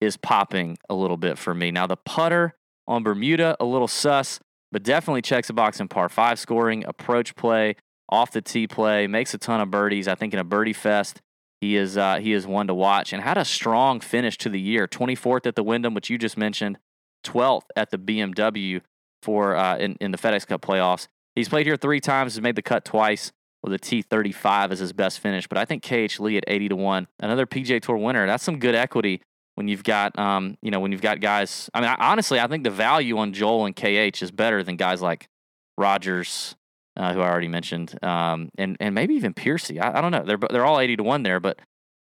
[0.00, 1.70] is popping a little bit for me.
[1.70, 2.54] Now, the putter
[2.90, 4.40] on Bermuda, a little sus,
[4.72, 7.76] but definitely checks a box in par five scoring, approach play,
[8.08, 10.08] off the tee play, makes a ton of birdies.
[10.08, 11.22] I think in a birdie fest,
[11.60, 14.60] he is uh, he is one to watch and had a strong finish to the
[14.60, 14.88] year.
[14.88, 16.78] 24th at the Wyndham, which you just mentioned,
[17.24, 18.80] 12th at the BMW
[19.22, 21.06] for uh, in in the FedEx Cup playoffs.
[21.36, 23.30] He's played here three times, has made the cut twice
[23.62, 25.46] with a T35 as his best finish.
[25.46, 28.26] But I think KH Lee at 80 to one, another PGA Tour winner.
[28.26, 29.22] That's some good equity
[29.60, 31.68] when you've got um you know when you've got guys.
[31.74, 34.76] I mean, I, honestly, I think the value on Joel and KH is better than
[34.76, 35.28] guys like
[35.76, 36.56] Rodgers.
[36.96, 39.78] Uh, who I already mentioned, um, and and maybe even Piercy.
[39.78, 40.24] I, I don't know.
[40.24, 41.58] They're they're all eighty to one there, but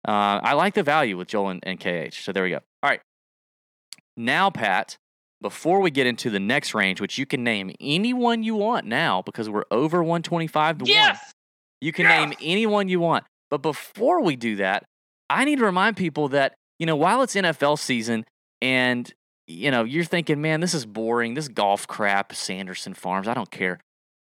[0.06, 2.14] uh, I like the value with Joel and, and KH.
[2.22, 2.60] So there we go.
[2.82, 3.00] All right.
[4.16, 4.96] Now, Pat,
[5.40, 9.22] before we get into the next range, which you can name anyone you want now
[9.22, 10.88] because we're over 125 to 1.
[10.88, 11.32] Yes.
[11.80, 12.20] You can Yes!
[12.28, 13.24] name anyone you want.
[13.50, 14.84] But before we do that,
[15.30, 18.24] I need to remind people that, you know, while it's NFL season
[18.62, 19.12] and,
[19.46, 21.34] you know, you're thinking, man, this is boring.
[21.34, 23.80] This golf crap, Sanderson Farms, I don't care.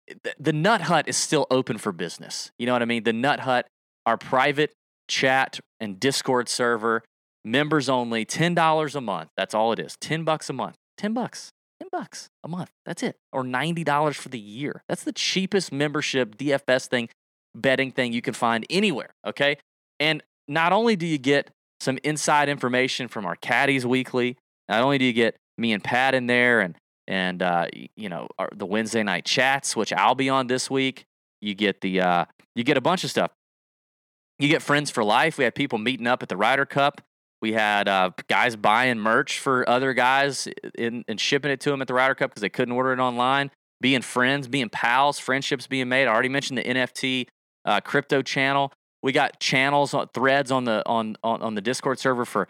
[0.09, 2.51] Eh, the, the Nut Hut is still open for business.
[2.57, 3.03] You know what I mean?
[3.03, 3.67] The Nut Hut,
[4.05, 4.73] our private
[5.07, 7.03] chat and Discord server,
[7.45, 9.29] members only, $10 a month.
[9.37, 9.95] That's all it is.
[10.01, 10.75] 10 bucks a month.
[10.97, 11.51] 10 bucks.
[11.81, 12.71] 10 bucks a month.
[12.85, 13.15] That's it.
[13.31, 14.83] Or $90 for the year.
[14.89, 17.09] That's the cheapest membership DFS thing,
[17.55, 19.11] betting thing you can find anywhere.
[19.25, 19.57] Okay.
[19.99, 24.37] And not only do you get some inside information from our caddies weekly,
[24.67, 26.75] not only do you get me and Pat in there and,
[27.07, 31.05] and, uh, you know, our, the Wednesday night chats, which I'll be on this week.
[31.41, 33.31] You get the, uh, you get a bunch of stuff.
[34.37, 35.37] You get friends for life.
[35.37, 37.01] We had people meeting up at the Ryder Cup.
[37.41, 41.81] We had uh, guys buying merch for other guys in, and shipping it to them
[41.81, 43.51] at the Ryder Cup because they couldn't order it online.
[43.81, 46.07] Being friends, being pals, friendships being made.
[46.07, 47.27] I already mentioned the NFT
[47.63, 48.73] uh, crypto channel.
[49.01, 52.47] We got channels, on, threads on the on, on on the Discord server for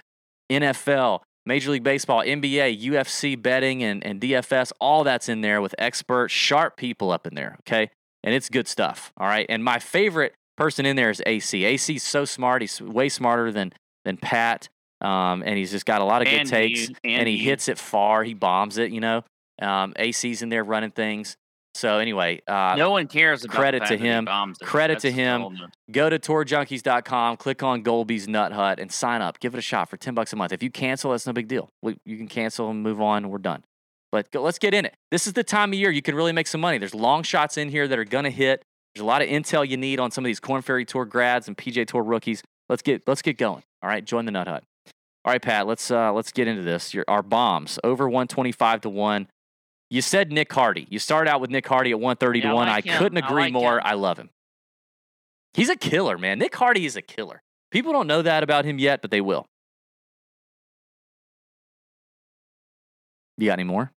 [0.52, 4.72] NFL, Major League Baseball, NBA, UFC betting, and and DFS.
[4.80, 7.58] All that's in there with expert, sharp people up in there.
[7.62, 7.90] Okay,
[8.24, 9.12] and it's good stuff.
[9.18, 11.64] All right, and my favorite person in there is AC.
[11.66, 12.62] AC's so smart.
[12.62, 13.74] He's way smarter than
[14.06, 14.70] than Pat.
[15.02, 17.36] Um, and he's just got a lot of good And takes, you, and, and he
[17.36, 17.46] you.
[17.46, 18.24] hits it far.
[18.26, 19.24] He bombs it, you know.
[19.62, 21.38] Um, AC's in there running things.
[21.74, 24.28] So anyway, uh, no one cares about credit to him.
[24.62, 25.58] Credit That's to him.
[25.92, 29.40] Go to tourjunkies.com, click on Golby's Nut Hut, and sign up.
[29.40, 30.52] Give it a shot for ten bucks a month.
[30.52, 31.70] If you cancel, that's no big deal.
[31.82, 33.30] We, you can cancel and move on.
[33.30, 33.64] We're done.
[34.12, 34.96] But go, let's get in it.
[35.12, 36.78] This is the time of year you can really make some money.
[36.78, 38.62] There's long shots in here that are gonna hit.
[38.94, 41.48] There's a lot of intel you need on some of these Corn Ferry Tour grads
[41.48, 42.44] and PGA Tour rookies.
[42.70, 43.64] Let's get let's get going.
[43.82, 44.64] All right, join the Nut Hut.
[45.26, 45.66] All right, Pat.
[45.68, 46.94] Let's uh, let's get into this.
[46.94, 49.28] Your, our bombs over 125 to one.
[49.90, 50.86] You said Nick Hardy.
[50.90, 52.68] You started out with Nick Hardy at 130 Yeah, to I one.
[52.68, 53.78] like I couldn't I agree like more.
[53.78, 53.84] him.
[53.86, 54.30] I love him.
[55.54, 56.40] He's a killer, man.
[56.40, 57.42] Nick Hardy is a killer.
[57.72, 59.46] People don't know that about him yet, but they will.
[63.38, 63.92] You got any more?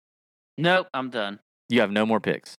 [0.58, 1.40] Nope, I'm done.
[1.68, 2.56] You have no more picks.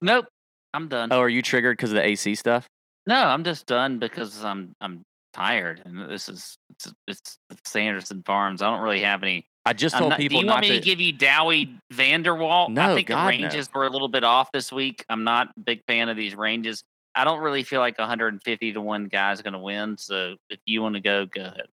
[0.00, 0.26] Nope,
[0.74, 1.10] I'm done.
[1.12, 2.66] Oh, are you triggered because of the AC stuff?
[3.06, 8.60] No, I'm just done because I'm I'm tired, and this is it's it's, Sanderson Farms.
[8.62, 9.46] I don't really have any.
[9.64, 12.70] I just I'm told not- people do you want me to, give you Dowie Vanderwalt?
[12.70, 13.44] No, I think God, the no.
[13.44, 15.04] ranges were a little bit off this week.
[15.08, 16.82] I'm not a big fan of these ranges.
[17.16, 19.96] I don't really feel like 150 to one guy's going to win.
[19.96, 21.66] So if you want to go, go ahead.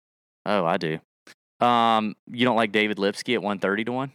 [0.46, 0.98] Oh, I do.
[1.64, 4.12] Um, you don't like David Lipsky at 130 to 1?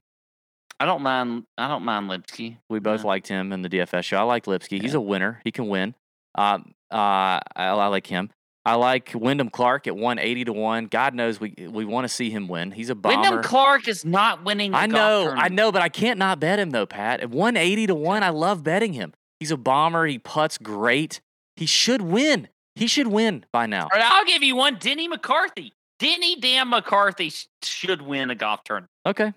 [0.79, 1.43] I don't mind.
[1.57, 2.57] I don't mind Lipsky.
[2.69, 4.17] We both liked him in the DFS show.
[4.17, 4.79] I like Lipsky.
[4.79, 4.97] He's Yeah.
[4.99, 5.41] a winner.
[5.43, 5.95] He can win.
[6.35, 8.29] Um, uh, I, I like him.
[8.67, 10.87] I like Wyndham Clark at 180 to 1.
[10.87, 12.71] God knows we we want to see him win.
[12.71, 13.21] He's a bomber.
[13.21, 14.73] Wyndham Clark is not winning.
[14.73, 17.19] I know, I know, but I can't not bet him though, Pat.
[17.21, 19.13] At 180 to 1, I love betting him.
[19.39, 20.05] He's a bomber.
[20.05, 21.21] He puts great.
[21.55, 22.49] He should win.
[22.75, 23.87] He should win by now.
[23.91, 24.77] Right, I'll give you one.
[24.79, 25.73] Denny McCarthy.
[25.99, 27.31] Denny damn McCarthy
[27.63, 28.91] should win a golf tournament.
[29.05, 29.33] Okay.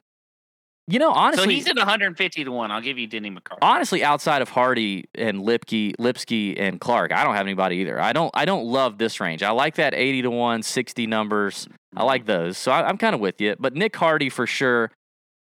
[0.90, 2.70] You know, honestly, so he's at 150 to one.
[2.70, 3.60] I'll give you Denny McCarthy.
[3.60, 8.00] honestly, outside of Hardy and Lipke, Lipsky and Clark, I don't have anybody either.
[8.00, 9.42] I don't I don't love this range.
[9.42, 11.68] I like that 80 to 1, 60 numbers.
[11.94, 12.44] I like mm-hmm.
[12.44, 12.58] those.
[12.58, 13.54] So I, I'm kind of with you.
[13.60, 14.90] But Nick Hardy for sure,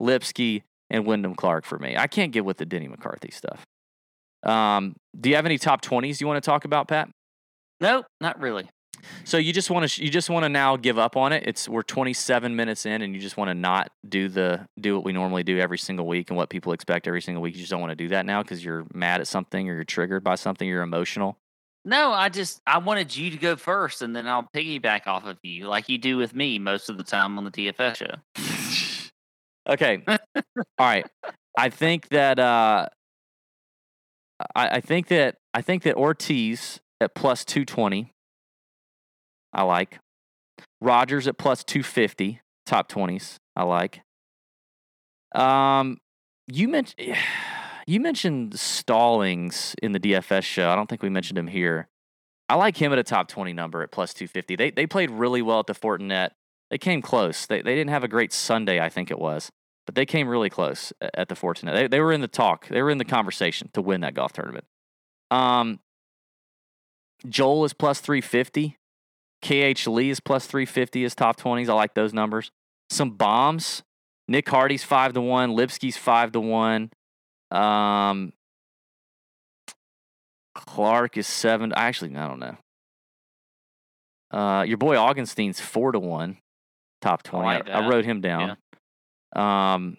[0.01, 1.97] Lipsky and Wyndham Clark for me.
[1.97, 3.65] I can't get with the Denny McCarthy stuff.
[4.43, 7.09] Um, do you have any top 20s you want to talk about, Pat?
[7.81, 8.69] Nope, not really.
[9.25, 11.45] So you just want to you just want to now give up on it.
[11.47, 15.05] It's we're 27 minutes in, and you just want to not do the do what
[15.05, 17.55] we normally do every single week and what people expect every single week.
[17.55, 19.85] You just don't want to do that now because you're mad at something or you're
[19.85, 20.67] triggered by something.
[20.67, 21.39] You're emotional.
[21.85, 25.39] No, I just I wanted you to go first, and then I'll piggyback off of
[25.43, 28.15] you, like you do with me most of the time on the DFS show.
[29.69, 30.17] Okay, all
[30.79, 31.05] right.
[31.59, 32.87] I think that uh,
[34.55, 38.13] I, I think that I think that Ortiz at plus 220.
[39.53, 39.99] I like
[40.81, 42.41] Rodgers at plus 250.
[42.67, 43.37] Top 20s.
[43.55, 44.03] I like.
[45.35, 45.99] Um,
[46.49, 47.17] you mentioned
[47.87, 50.71] you mentioned Stallings in the DFS show.
[50.71, 51.89] I don't think we mentioned him here.
[52.49, 54.57] I like him at a top 20 number at plus 250.
[54.57, 56.31] They they played really well at the Fortinet.
[56.71, 57.47] They came close.
[57.47, 59.51] They they didn't have a great Sunday, I think it was,
[59.87, 61.75] but they came really close at the Fortinet.
[61.75, 62.69] They they were in the talk.
[62.69, 64.65] They were in the conversation to win that golf tournament.
[65.31, 65.81] Um,
[67.29, 68.77] Joel is plus 350.
[69.43, 71.69] KH Lee is plus 350 as top 20s.
[71.69, 72.51] I like those numbers.
[72.91, 73.83] Some bombs.
[74.29, 75.51] Nick Hardy's 5 to 1.
[75.51, 76.91] Lipsky's 5 to 1.
[77.51, 78.33] Um,
[80.55, 81.73] Clark is 7.
[81.75, 82.57] I actually, I don't know.
[84.33, 86.39] Uh, your boy Augenstein's 4 to 1.
[87.01, 87.47] Top 20.
[87.47, 88.57] I, like I wrote him down.
[89.35, 89.97] Um,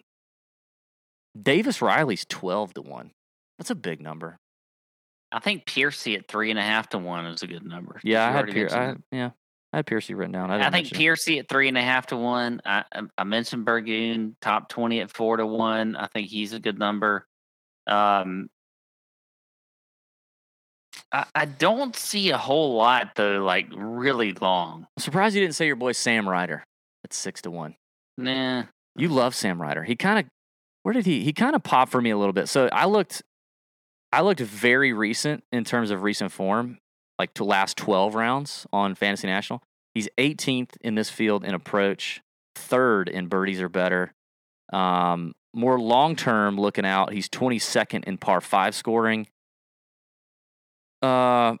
[1.40, 3.10] Davis Riley's 12 to 1.
[3.58, 4.38] That's a big number.
[5.30, 8.00] I think Piercy at three and a half to one is a good number.
[8.02, 9.30] Yeah, I had already Pier- I, yeah,
[9.72, 10.50] I had Piercy written down.
[10.50, 10.90] I, I, think.
[10.92, 12.62] Piercy at three and a half to one.
[12.64, 15.96] I I- I mentioned Burgoon top twenty at four to one.
[15.96, 17.26] I think he's a good number.
[17.86, 18.48] Um,
[21.12, 24.86] I, I don't see a whole lot though, like really long.
[24.96, 26.64] I'm surprised you didn't say your boy Sam Ryder
[27.04, 27.76] at six to one.
[28.16, 28.64] Nah,
[28.98, 29.84] You love Sam Ryder.
[29.84, 30.26] He kind of,
[30.82, 31.22] where did he?
[31.22, 32.48] He kind of popped for me a little bit.
[32.48, 33.22] So I looked,
[34.12, 36.78] I looked very recent in terms of recent form,
[37.18, 39.62] like to last 12 rounds on Fantasy National.
[39.94, 42.20] He's 18th in this field in approach,
[42.54, 44.12] third in birdies or better.
[44.72, 49.26] Um, more long term looking out, he's 22nd in par five scoring.
[51.02, 51.56] Uh,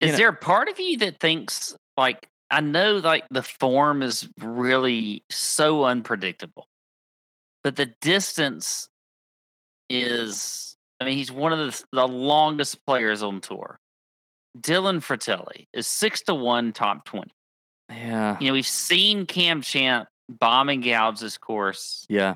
[0.00, 4.02] is know- there a part of you that thinks like I know like the form
[4.02, 6.68] is really so unpredictable,
[7.64, 8.88] but the distance
[9.90, 10.76] is.
[11.00, 13.78] I mean, he's one of the, the longest players on tour.
[14.56, 17.32] Dylan Frittelli is six to one, top twenty.
[17.90, 22.06] yeah, You know, we've seen Cam Champ bombing gouge this course.
[22.08, 22.34] yeah.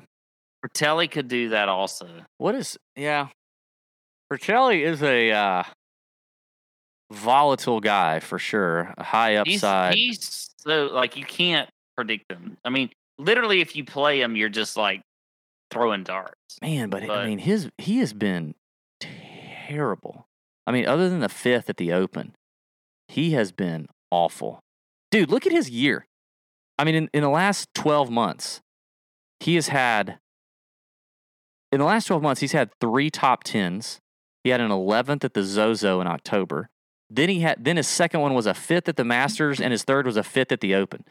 [0.65, 2.09] Frittelli could do that also.
[2.39, 3.27] What is yeah?
[4.33, 5.63] Bertelli is a uh,
[7.11, 8.93] volatile guy for sure.
[8.97, 9.93] A high upside.
[9.93, 12.57] he's so like you can't predict him.
[12.65, 15.01] I mean, literally, if you play him, you're just like
[15.71, 16.57] throwing darts.
[16.61, 18.55] Man, but, I mean his he has been
[18.99, 20.27] terrible.
[20.65, 22.35] I mean, other than the fifth at the Open,
[23.07, 24.59] he has been awful.
[25.11, 26.05] Dude, look at his year.
[26.77, 28.61] I mean, in, in the last twelve months,
[29.39, 30.19] he has had
[31.71, 33.99] in the last 12 months, he's had three top tens.
[34.43, 36.69] He had an 11th at the Zozo in October.
[37.09, 39.83] Then he had then his second one was a fifth at the Masters, and his
[39.83, 41.03] third was a fifth at the Open.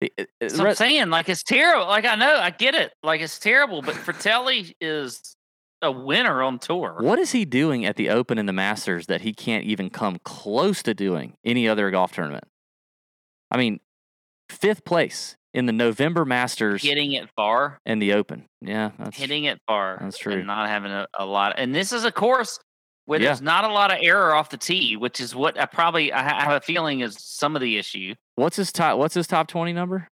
[0.00, 1.10] It- it- That's what I'm saying.
[1.10, 1.86] Like it's terrible.
[1.86, 2.92] Like I know, I get it.
[3.02, 5.36] Like it's terrible, but Frittelli is
[5.80, 6.96] a winner on tour.
[7.00, 10.18] What is he doing at the Open and the Masters that he can't even come
[10.24, 12.44] close to doing any other golf tournament?
[13.50, 13.80] I mean,
[14.48, 18.46] fifth place in the November Masters Hitting it far, and the Open.
[18.60, 19.98] Yeah, that's hitting it far.
[20.00, 20.34] that's true.
[20.34, 21.54] And not having a, a lot.
[21.58, 22.58] And this is a course
[23.06, 23.26] where Yeah.
[23.28, 26.22] there's not a lot of error off the tee, which is what I probably I
[26.22, 28.14] have a feeling is some of the issue.
[28.36, 28.98] What's his top?
[28.98, 30.08] What's his top twenty number?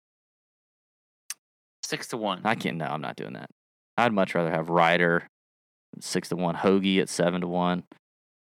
[1.84, 2.42] Six to one.
[2.44, 2.78] I can't.
[2.78, 3.50] No, I'm not doing that.
[3.98, 5.28] I'd much rather have Ryder
[6.00, 7.84] six to one, Hoge at seven to one.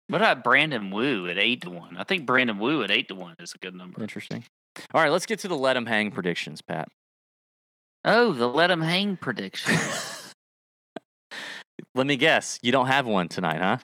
[0.08, 1.96] What about Brandon Wu at eight to one?
[1.98, 4.02] I think Brandon Wu at eight to one is a good number.
[4.02, 4.44] Interesting.
[4.94, 6.88] All right, let's get to the let him hang predictions, Pat.
[8.06, 9.76] Oh, the let him hang prediction.
[11.96, 12.60] Let me guess.
[12.62, 13.78] You don't have one tonight, huh?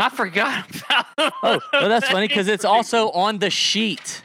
[0.00, 1.06] I forgot about.
[1.42, 4.22] Oh, no, that's funny because it's also on the sheet.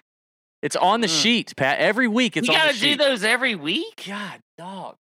[0.62, 1.22] It's on the Mm.
[1.22, 1.80] sheet, Pat.
[1.80, 4.04] Every week it's you on the gotta do those every week.
[4.08, 4.96] God, dog.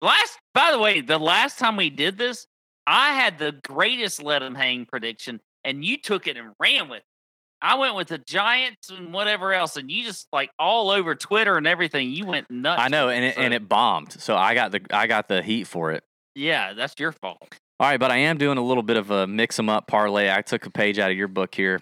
[0.00, 2.46] Last, by the way, the last time we did this,
[2.86, 6.98] I had the greatest let them hang prediction, and you took it and ran with
[6.98, 7.04] it.
[7.60, 11.56] I went with the Giants and whatever else, and you just like all over Twitter
[11.56, 12.12] and everything.
[12.12, 12.80] You went nuts.
[12.80, 14.12] I know, and it, so- and it bombed.
[14.12, 16.04] So I got the I got the heat for it.
[16.36, 17.58] yeah, that's your fault.
[17.80, 20.30] All right, but I am doing a little bit of a mix 'em up parlay.
[20.32, 21.80] I took a page out of your book here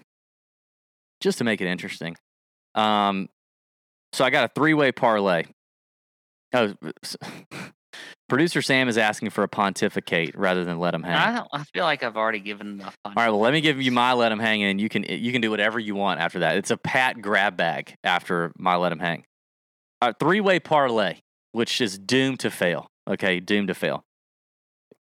[1.21, 2.17] just to make it interesting.
[2.75, 3.29] Um,
[4.13, 5.45] so I got a three way parlay.
[6.53, 6.75] Oh,
[8.29, 11.15] producer Sam is asking for a pontificate rather than let him hang.
[11.17, 11.49] I don't.
[11.53, 12.97] I feel like I've already given enough.
[13.05, 15.33] All right, well, let me give you my let him hang, and you can you
[15.33, 16.57] can do whatever you want after that.
[16.57, 19.25] It's a pat grab bag after my let him hang.
[20.03, 21.21] A three way parlay,
[21.53, 22.89] which is doomed to fail.
[23.09, 24.05] Okay, doomed to fail.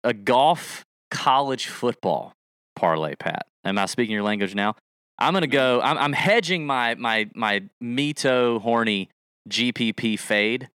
[0.04, 2.32] A golf college football
[2.76, 3.46] parlay, Pat.
[3.64, 4.74] Am I speaking your language now?
[5.18, 5.78] I'm gonna go.
[5.78, 5.88] Mm-hmm.
[5.88, 9.08] I'm, I'm hedging my my my Mito horny
[9.48, 10.68] GPP fade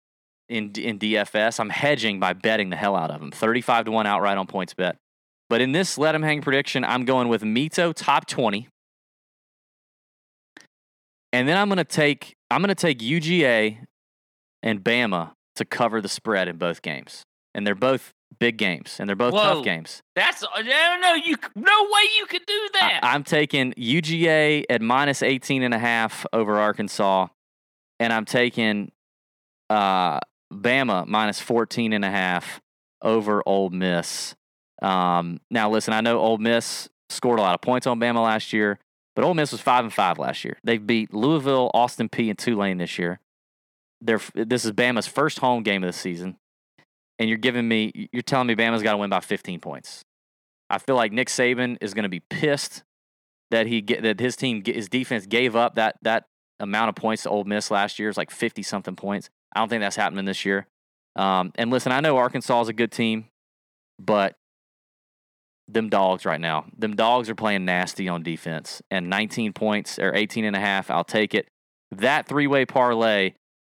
[0.50, 1.60] in in DFS.
[1.60, 3.32] I'm hedging by betting the hell out of them.
[3.32, 4.96] 35 to one outright on PointsBet.
[5.50, 8.68] But in this let him hang prediction, I'm going with Mito top 20.
[11.34, 13.80] And then I'm going to take I'm going to take UGA
[14.63, 17.24] and Bama to cover the spread in both games.
[17.54, 19.56] And they're both big games and they're both Whoa.
[19.56, 20.02] tough games.
[20.16, 23.00] That's I don't know You no way you could do that.
[23.04, 27.28] I, am taking UGA at minus 18 and a half over Arkansas
[28.00, 28.92] and I'm taking
[29.70, 30.20] uh,
[30.54, 32.62] Bama minus 14 and a half
[33.02, 34.36] over Ole Miss.
[34.82, 38.54] Um, now, listen, I know Ole Miss scored a lot of points on Bama last
[38.54, 38.80] year,
[39.16, 40.58] but Ole Miss was five and five last year.
[40.63, 43.20] They've beat Louisville, Austin Peay, and Tulane this year.
[44.00, 46.38] They're, this is Bama's first home game of the season,
[47.19, 50.03] and you're giving me, you're telling me Bama's got to win by 15 points.
[50.69, 52.84] I feel like Nick Saban is going to be pissed
[53.51, 56.25] that he get, that his team, his defense gave up that that
[56.60, 58.10] amount of points to Ole Miss last year.
[58.10, 59.30] It's like 50 something points.
[59.56, 60.67] I don't think that's happening this year.
[61.15, 63.25] Um, and listen, I know Arkansas is a good team,
[63.99, 64.36] but
[65.67, 68.82] them dogs right now, them dogs are playing nasty on defense.
[68.91, 71.47] And 19 points or 18 and a half, I'll take it.
[71.91, 73.34] That three way parlay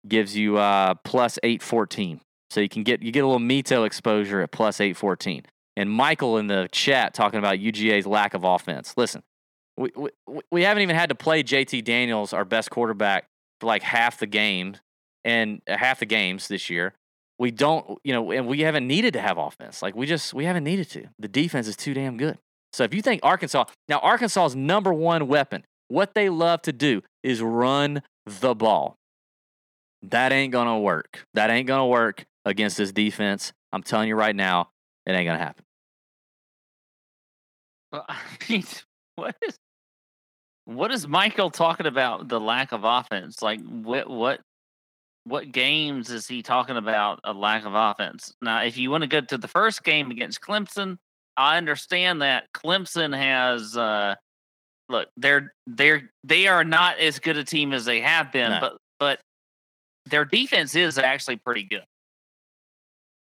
[0.07, 2.20] gives you uh, plus 814.
[2.51, 5.45] So you can get you get a little Mito exposure at plus 814.
[5.77, 8.95] And Michael in the chat talking about UGA's lack of offense.
[8.97, 9.23] Listen,
[9.77, 13.27] we, we, we haven't even had to play JT Daniels, our best quarterback,
[13.61, 14.77] for like half the game
[15.25, 16.95] and uh, half the games this year.
[17.39, 19.81] We don't, you know, and we haven't needed to have offense.
[19.81, 21.07] Like we just, we haven't needed to.
[21.19, 22.37] The defense is too damn good.
[22.73, 27.03] So if you think Arkansas, now Arkansas's number one weapon, what they love to do
[27.23, 28.97] is run the ball.
[30.03, 31.27] That ain't gonna work.
[31.35, 33.53] That ain't gonna work against this defense.
[33.72, 34.70] I'm telling you right now,
[35.07, 35.64] it ain't gonna happen.
[37.92, 38.64] Well, I mean,
[39.16, 39.57] what is
[40.64, 42.29] what is Michael talking about?
[42.29, 43.42] The lack of offense.
[43.42, 44.40] Like what what
[45.24, 48.33] what games is he talking about a lack of offense?
[48.40, 50.96] Now, if you want to go to the first game against Clemson,
[51.37, 54.15] I understand that Clemson has uh
[54.88, 58.60] look, they're they're they are not as good a team as they have been, No.
[58.60, 59.21] but but
[60.06, 61.85] their defense is actually pretty good.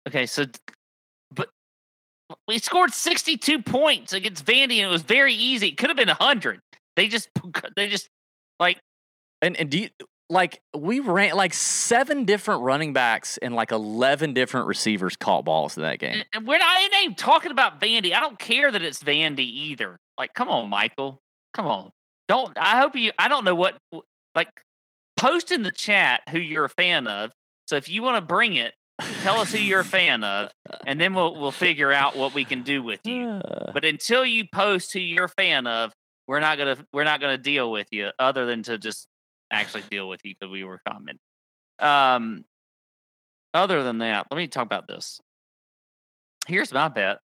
[0.06, 0.44] Okay, so
[1.32, 1.48] but
[2.48, 5.68] we scored 62 points against Vandy and it was very easy.
[5.68, 6.60] It could have been 100.
[6.96, 7.28] They just
[7.76, 8.08] they just
[8.60, 8.78] like
[9.42, 9.88] And and do you
[10.28, 15.76] like we ran like seven different running backs and like eleven different receivers caught balls
[15.76, 16.14] in that game.
[16.14, 18.12] and- and we're not even talking about Vandy.
[18.12, 19.96] I don't care that it's Vandy either.
[20.18, 21.20] Like come on, Michael.
[21.54, 21.90] Come on.
[22.28, 23.76] Don't I hope you I don't know what
[24.34, 24.48] like
[25.16, 27.30] post in the chat who you're a fan of.
[27.68, 28.74] So if you want to bring it,
[29.22, 30.50] Tell us who you're a fan of,
[30.86, 33.40] and then we'll we'll figure out what we can do with you.
[33.74, 35.92] But until you post who you're a fan of,
[36.26, 39.06] we're not gonna we're not gonna deal with you other than to just
[39.50, 41.18] actually deal with you because we were commenting.
[41.78, 42.44] Um,
[43.52, 45.20] other than that, let me talk about this.
[46.46, 47.18] Here's my bet: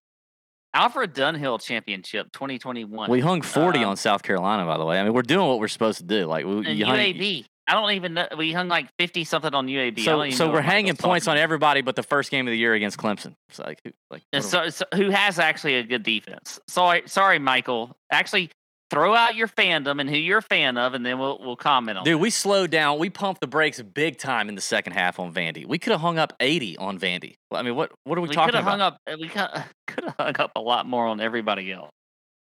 [0.75, 3.09] Alfred Dunhill Championship 2021.
[3.09, 4.99] we hung 40 Um, on South Carolina, by the way.
[4.99, 6.25] I mean, we're doing what we're supposed to do.
[6.25, 7.45] Like, we, you hung- UAB.
[7.67, 8.27] I don't even know.
[8.37, 9.99] We hung like 50 something on UAB.
[10.03, 12.97] So, so we're hanging points on everybody but the first game of the year against
[12.97, 13.35] Clemson.
[13.49, 16.59] It's like, who- like And what are- so, so who has actually a good defense?
[16.67, 17.95] Sorry, sorry, Michael.
[18.11, 18.49] Actually,
[18.89, 21.97] throw out your fandom and who you're a fan of, and then we'll we'll comment
[21.97, 22.03] on.
[22.03, 22.99] Dude, we slowed down.
[22.99, 25.65] We pumped the brakes big time in the second half on Vandy.
[25.65, 27.35] We could have hung up 80 on Vandy.
[27.51, 28.71] I mean, what what are we, we could talking have about?
[28.71, 28.97] hung up.
[29.09, 29.27] Uh, we
[29.87, 31.89] could have hung up a lot more on everybody else.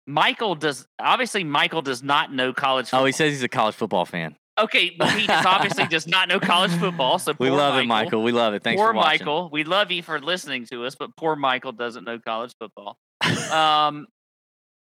[0.08, 1.44] Michael does obviously.
[1.44, 2.88] Michael does not know college.
[2.88, 3.02] Football.
[3.04, 4.36] oh, he says he's a college football fan.
[4.58, 7.20] Okay, he just obviously does not know college football.
[7.20, 8.24] So We love it, Michael.
[8.24, 8.64] We love it.
[8.64, 9.26] Thanks poor for watching.
[9.26, 9.50] Michael.
[9.52, 12.98] We love you for listening to us, but poor Michael doesn't know college football.
[13.52, 14.08] um.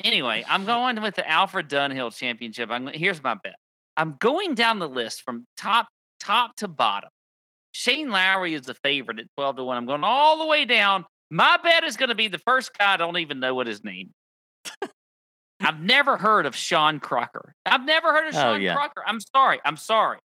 [0.04, 2.70] Anyway, I'm going with the Alfred Dunhill Championship.
[2.70, 3.56] I'm here's my bet.
[3.96, 5.88] I'm going down the list from top
[6.20, 7.10] top to bottom.
[7.72, 9.76] Shane Lowry is the favorite at 12 to 1.
[9.76, 11.04] I'm going all the way down.
[11.30, 13.84] My bet is going to be the first guy I don't even know what his
[13.84, 14.10] name.
[15.60, 17.52] I've never heard of Sean Crocker.
[17.66, 18.74] I've never heard of Oh, Sean yeah.
[18.74, 19.02] Crocker.
[19.06, 19.58] I'm sorry.
[19.64, 20.18] I'm sorry.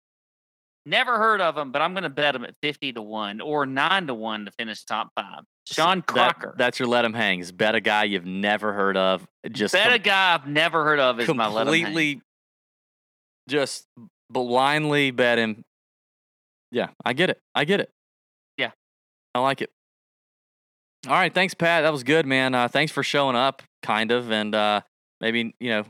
[0.86, 3.66] Never heard of him, but I'm going to bet him at 50 to 1 or
[3.66, 5.44] 9 to 1 to finish top 5.
[5.66, 6.56] Sean That- Crocker.
[6.58, 7.40] that's your let him hang.
[7.40, 9.26] Is bet a guy you've never heard of.
[9.50, 12.22] Just bet com- a guy I've never heard of is my let him completely
[13.50, 13.88] just
[14.30, 15.64] blindly bet him.
[16.72, 17.40] Yeah, I get it.
[17.56, 17.90] I get it.
[18.58, 18.72] Yeah.
[19.34, 19.70] I like it.
[21.08, 21.84] All right, thanks, Pat.
[21.84, 22.56] That was good, man.
[22.56, 24.82] Uh, thanks for showing up, kind of, and uh,
[25.24, 25.86] maybe you know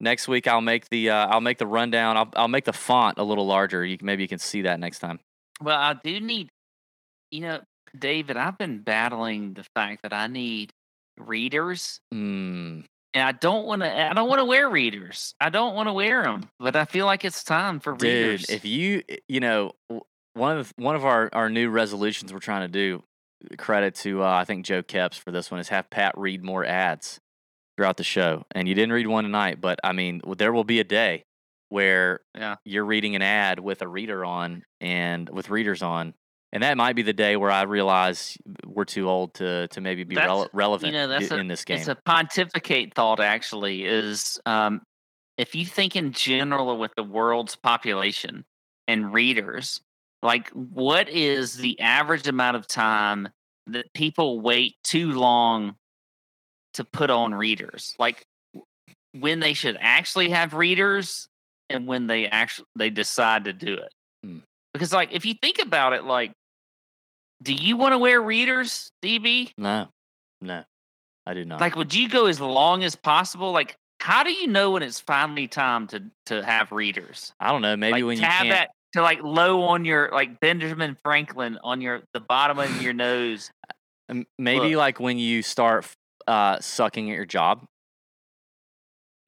[0.00, 2.16] next week I'll make the uh, I'll make the rundown.
[2.16, 3.84] I'll I'll make the font a little larger.
[3.84, 5.20] You maybe you can see that next time.
[5.62, 6.48] Well, I do need,
[7.30, 7.60] you know,
[7.96, 10.72] David, I've been battling the fact that I need
[11.18, 12.00] readers.
[12.14, 14.10] Mm, And I don't want to.
[14.10, 15.34] I don't want to wear readers.
[15.40, 18.46] I don't want to wear them, but I feel like it's time for readers.
[18.46, 19.72] dude, if you you know
[20.34, 23.02] one of the, one of our our new resolutions we're trying to do.
[23.56, 26.62] Credit to uh, I think Joe Keps for this one is have Pat read more
[26.62, 27.20] ads
[27.80, 28.44] throughout the show.
[28.54, 31.24] And you didn't read one tonight, but I mean, there will be a day
[31.70, 32.56] where Yeah.
[32.62, 36.12] you're reading an ad with a reader on and with readers on,
[36.52, 40.04] and that might be the day where I realize we're too old to to maybe
[40.04, 40.14] be
[40.52, 41.78] relevant know, that's i- a- in this game.
[41.78, 43.86] It's a pontificate thought, actually.
[43.86, 44.82] Is um,
[45.38, 48.44] if you think in general with the world's population
[48.88, 49.80] and readers,
[50.22, 53.28] like what is the average amount of time
[53.68, 55.76] that people wait too long
[56.74, 57.94] to put on readers?
[57.98, 58.24] Like
[59.12, 61.28] when they should actually have readers
[61.68, 63.92] and when they actually they decide to do it.
[64.24, 64.38] Hmm.
[64.72, 66.32] Because like if you think about it, like
[67.42, 69.52] do you want to wear readers, DB?
[69.56, 69.88] no,
[70.40, 70.62] no,
[71.26, 71.60] I do not.
[71.60, 75.00] like would you go as long as possible like how do you know when it's
[75.00, 77.76] finally time to to have readers I don't know.
[77.76, 81.80] Maybe like when you have that to like low on your like benjamin franklin on
[81.80, 83.50] your the bottom of your nose
[84.38, 84.78] Maybe Look.
[84.78, 85.86] like when you start
[86.30, 87.64] uh, sucking at your job.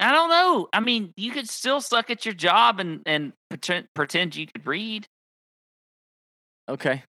[0.01, 3.87] i don't know i mean you could still suck at your job and and pretend,
[3.95, 5.07] pretend you could read
[6.69, 7.03] Okay.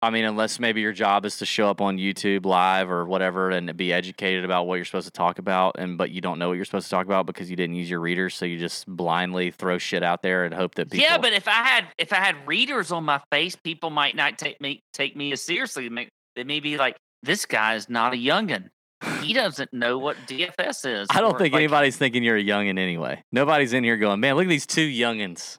[0.00, 3.50] I mean, unless maybe your job is to show up on YouTube live or whatever
[3.50, 6.48] and be educated about what you're supposed to talk about, and but you don't know
[6.48, 8.86] what you're supposed to talk about because you didn't use your readers, so you just
[8.86, 11.04] blindly throw shit out there and hope that people.
[11.04, 14.38] yeah but if i had if i had readers on my face people might not
[14.38, 15.88] take me take me as seriously
[16.36, 18.68] they may be like this guy is not a youngin
[19.22, 22.44] he doesn't know what dfs is I don't or, think like, anybody's thinking you're a
[22.44, 23.22] youngin anyway.
[23.32, 25.58] Nobody's in here going, man, look at these two youngins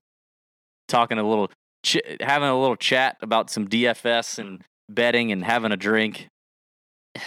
[0.88, 1.50] talking a little,
[1.84, 6.28] ch- having a little chat about some DFS and betting and having a drink.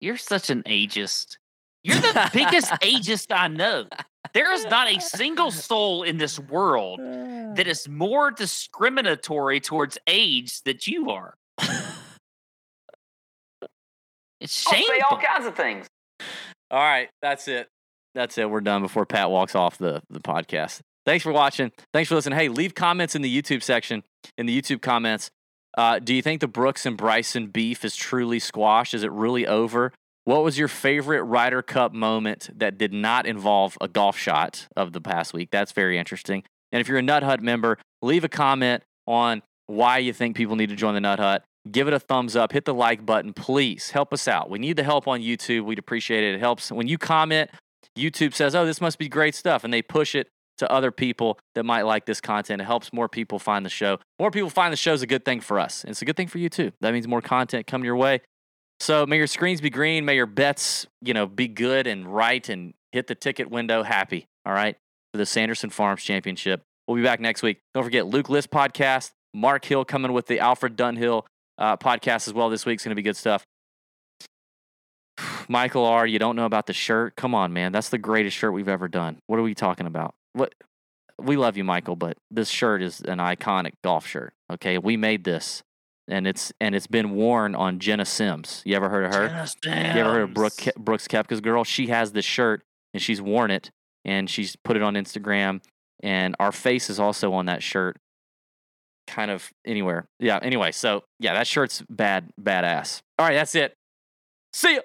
[0.00, 1.36] You're such an ageist.
[1.82, 3.86] You're the biggest ageist I know.
[4.32, 10.62] There is not a single soul in this world that is more discriminatory towards age
[10.62, 11.34] that you are.
[14.40, 15.86] It's I'll say all kinds of things.
[16.70, 17.68] All right, that's it.
[18.14, 18.50] That's it.
[18.50, 20.80] We're done before Pat walks off the, the podcast.
[21.06, 21.72] Thanks for watching.
[21.92, 22.38] Thanks for listening.
[22.38, 24.02] Hey, leave comments in the YouTube section,
[24.36, 25.30] in the YouTube comments.
[25.76, 28.94] Uh, do you think the Brooks and Bryson beef is truly squashed?
[28.94, 29.92] Is it really over?
[30.24, 34.92] What was your favorite Ryder Cup moment that did not involve a golf shot of
[34.92, 35.48] the past week?
[35.50, 36.42] That's very interesting.
[36.72, 40.56] And if you're a Nut Hut member, leave a comment on why you think people
[40.56, 41.44] need to join the Nut Hut.
[41.70, 42.52] Give it a thumbs up.
[42.52, 43.90] Hit the like button, please.
[43.90, 44.48] Help us out.
[44.48, 45.64] We need the help on YouTube.
[45.64, 46.34] We'd appreciate it.
[46.34, 47.50] It helps when you comment.
[47.98, 50.28] YouTube says, "Oh, this must be great stuff," and they push it
[50.60, 52.62] to other people that might like this content.
[52.62, 53.98] It helps more people find the show.
[54.18, 55.82] More people find the show is a good thing for us.
[55.82, 56.72] And it's a good thing for you too.
[56.82, 58.20] That means more content coming your way.
[58.78, 60.04] So may your screens be green.
[60.04, 64.26] May your bets, you know, be good and right and hit the ticket window happy.
[64.46, 64.76] All right.
[65.12, 66.62] For the Sanderson Farms Championship.
[66.86, 67.58] We'll be back next week.
[67.74, 69.12] Don't forget Luke List podcast.
[69.32, 71.24] Mark Hill coming with the Alfred Dunhill
[71.60, 72.74] uh, podcast as well this week.
[72.74, 73.44] It's going to be good stuff.
[75.48, 77.14] Michael R., you don't know about the shirt?
[77.16, 77.72] Come on, man.
[77.72, 79.18] That's the greatest shirt we've ever done.
[79.26, 80.14] What are we talking about?
[80.32, 80.54] What?
[81.18, 84.32] We love you, Michael, but this shirt is an iconic golf shirt.
[84.50, 85.62] Okay, we made this,
[86.08, 88.62] and it's and it's been worn on Jena Sims.
[88.64, 89.46] You ever heard of her?
[89.62, 90.72] Jena You ever heard of Brooke, Sims.
[90.74, 91.62] Ke- Brooks Koepka's girl?
[91.64, 92.62] She has this shirt
[92.94, 93.70] and she's worn it
[94.04, 95.60] and she's put it on Instagram.
[96.02, 97.98] And our face is also on that shirt,
[99.10, 100.06] kind of anywhere.
[100.18, 100.38] Yeah.
[100.40, 103.02] Anyway, so yeah, that shirt's bad, badass.
[103.18, 103.74] All right, that's it.
[104.52, 104.80] See ya.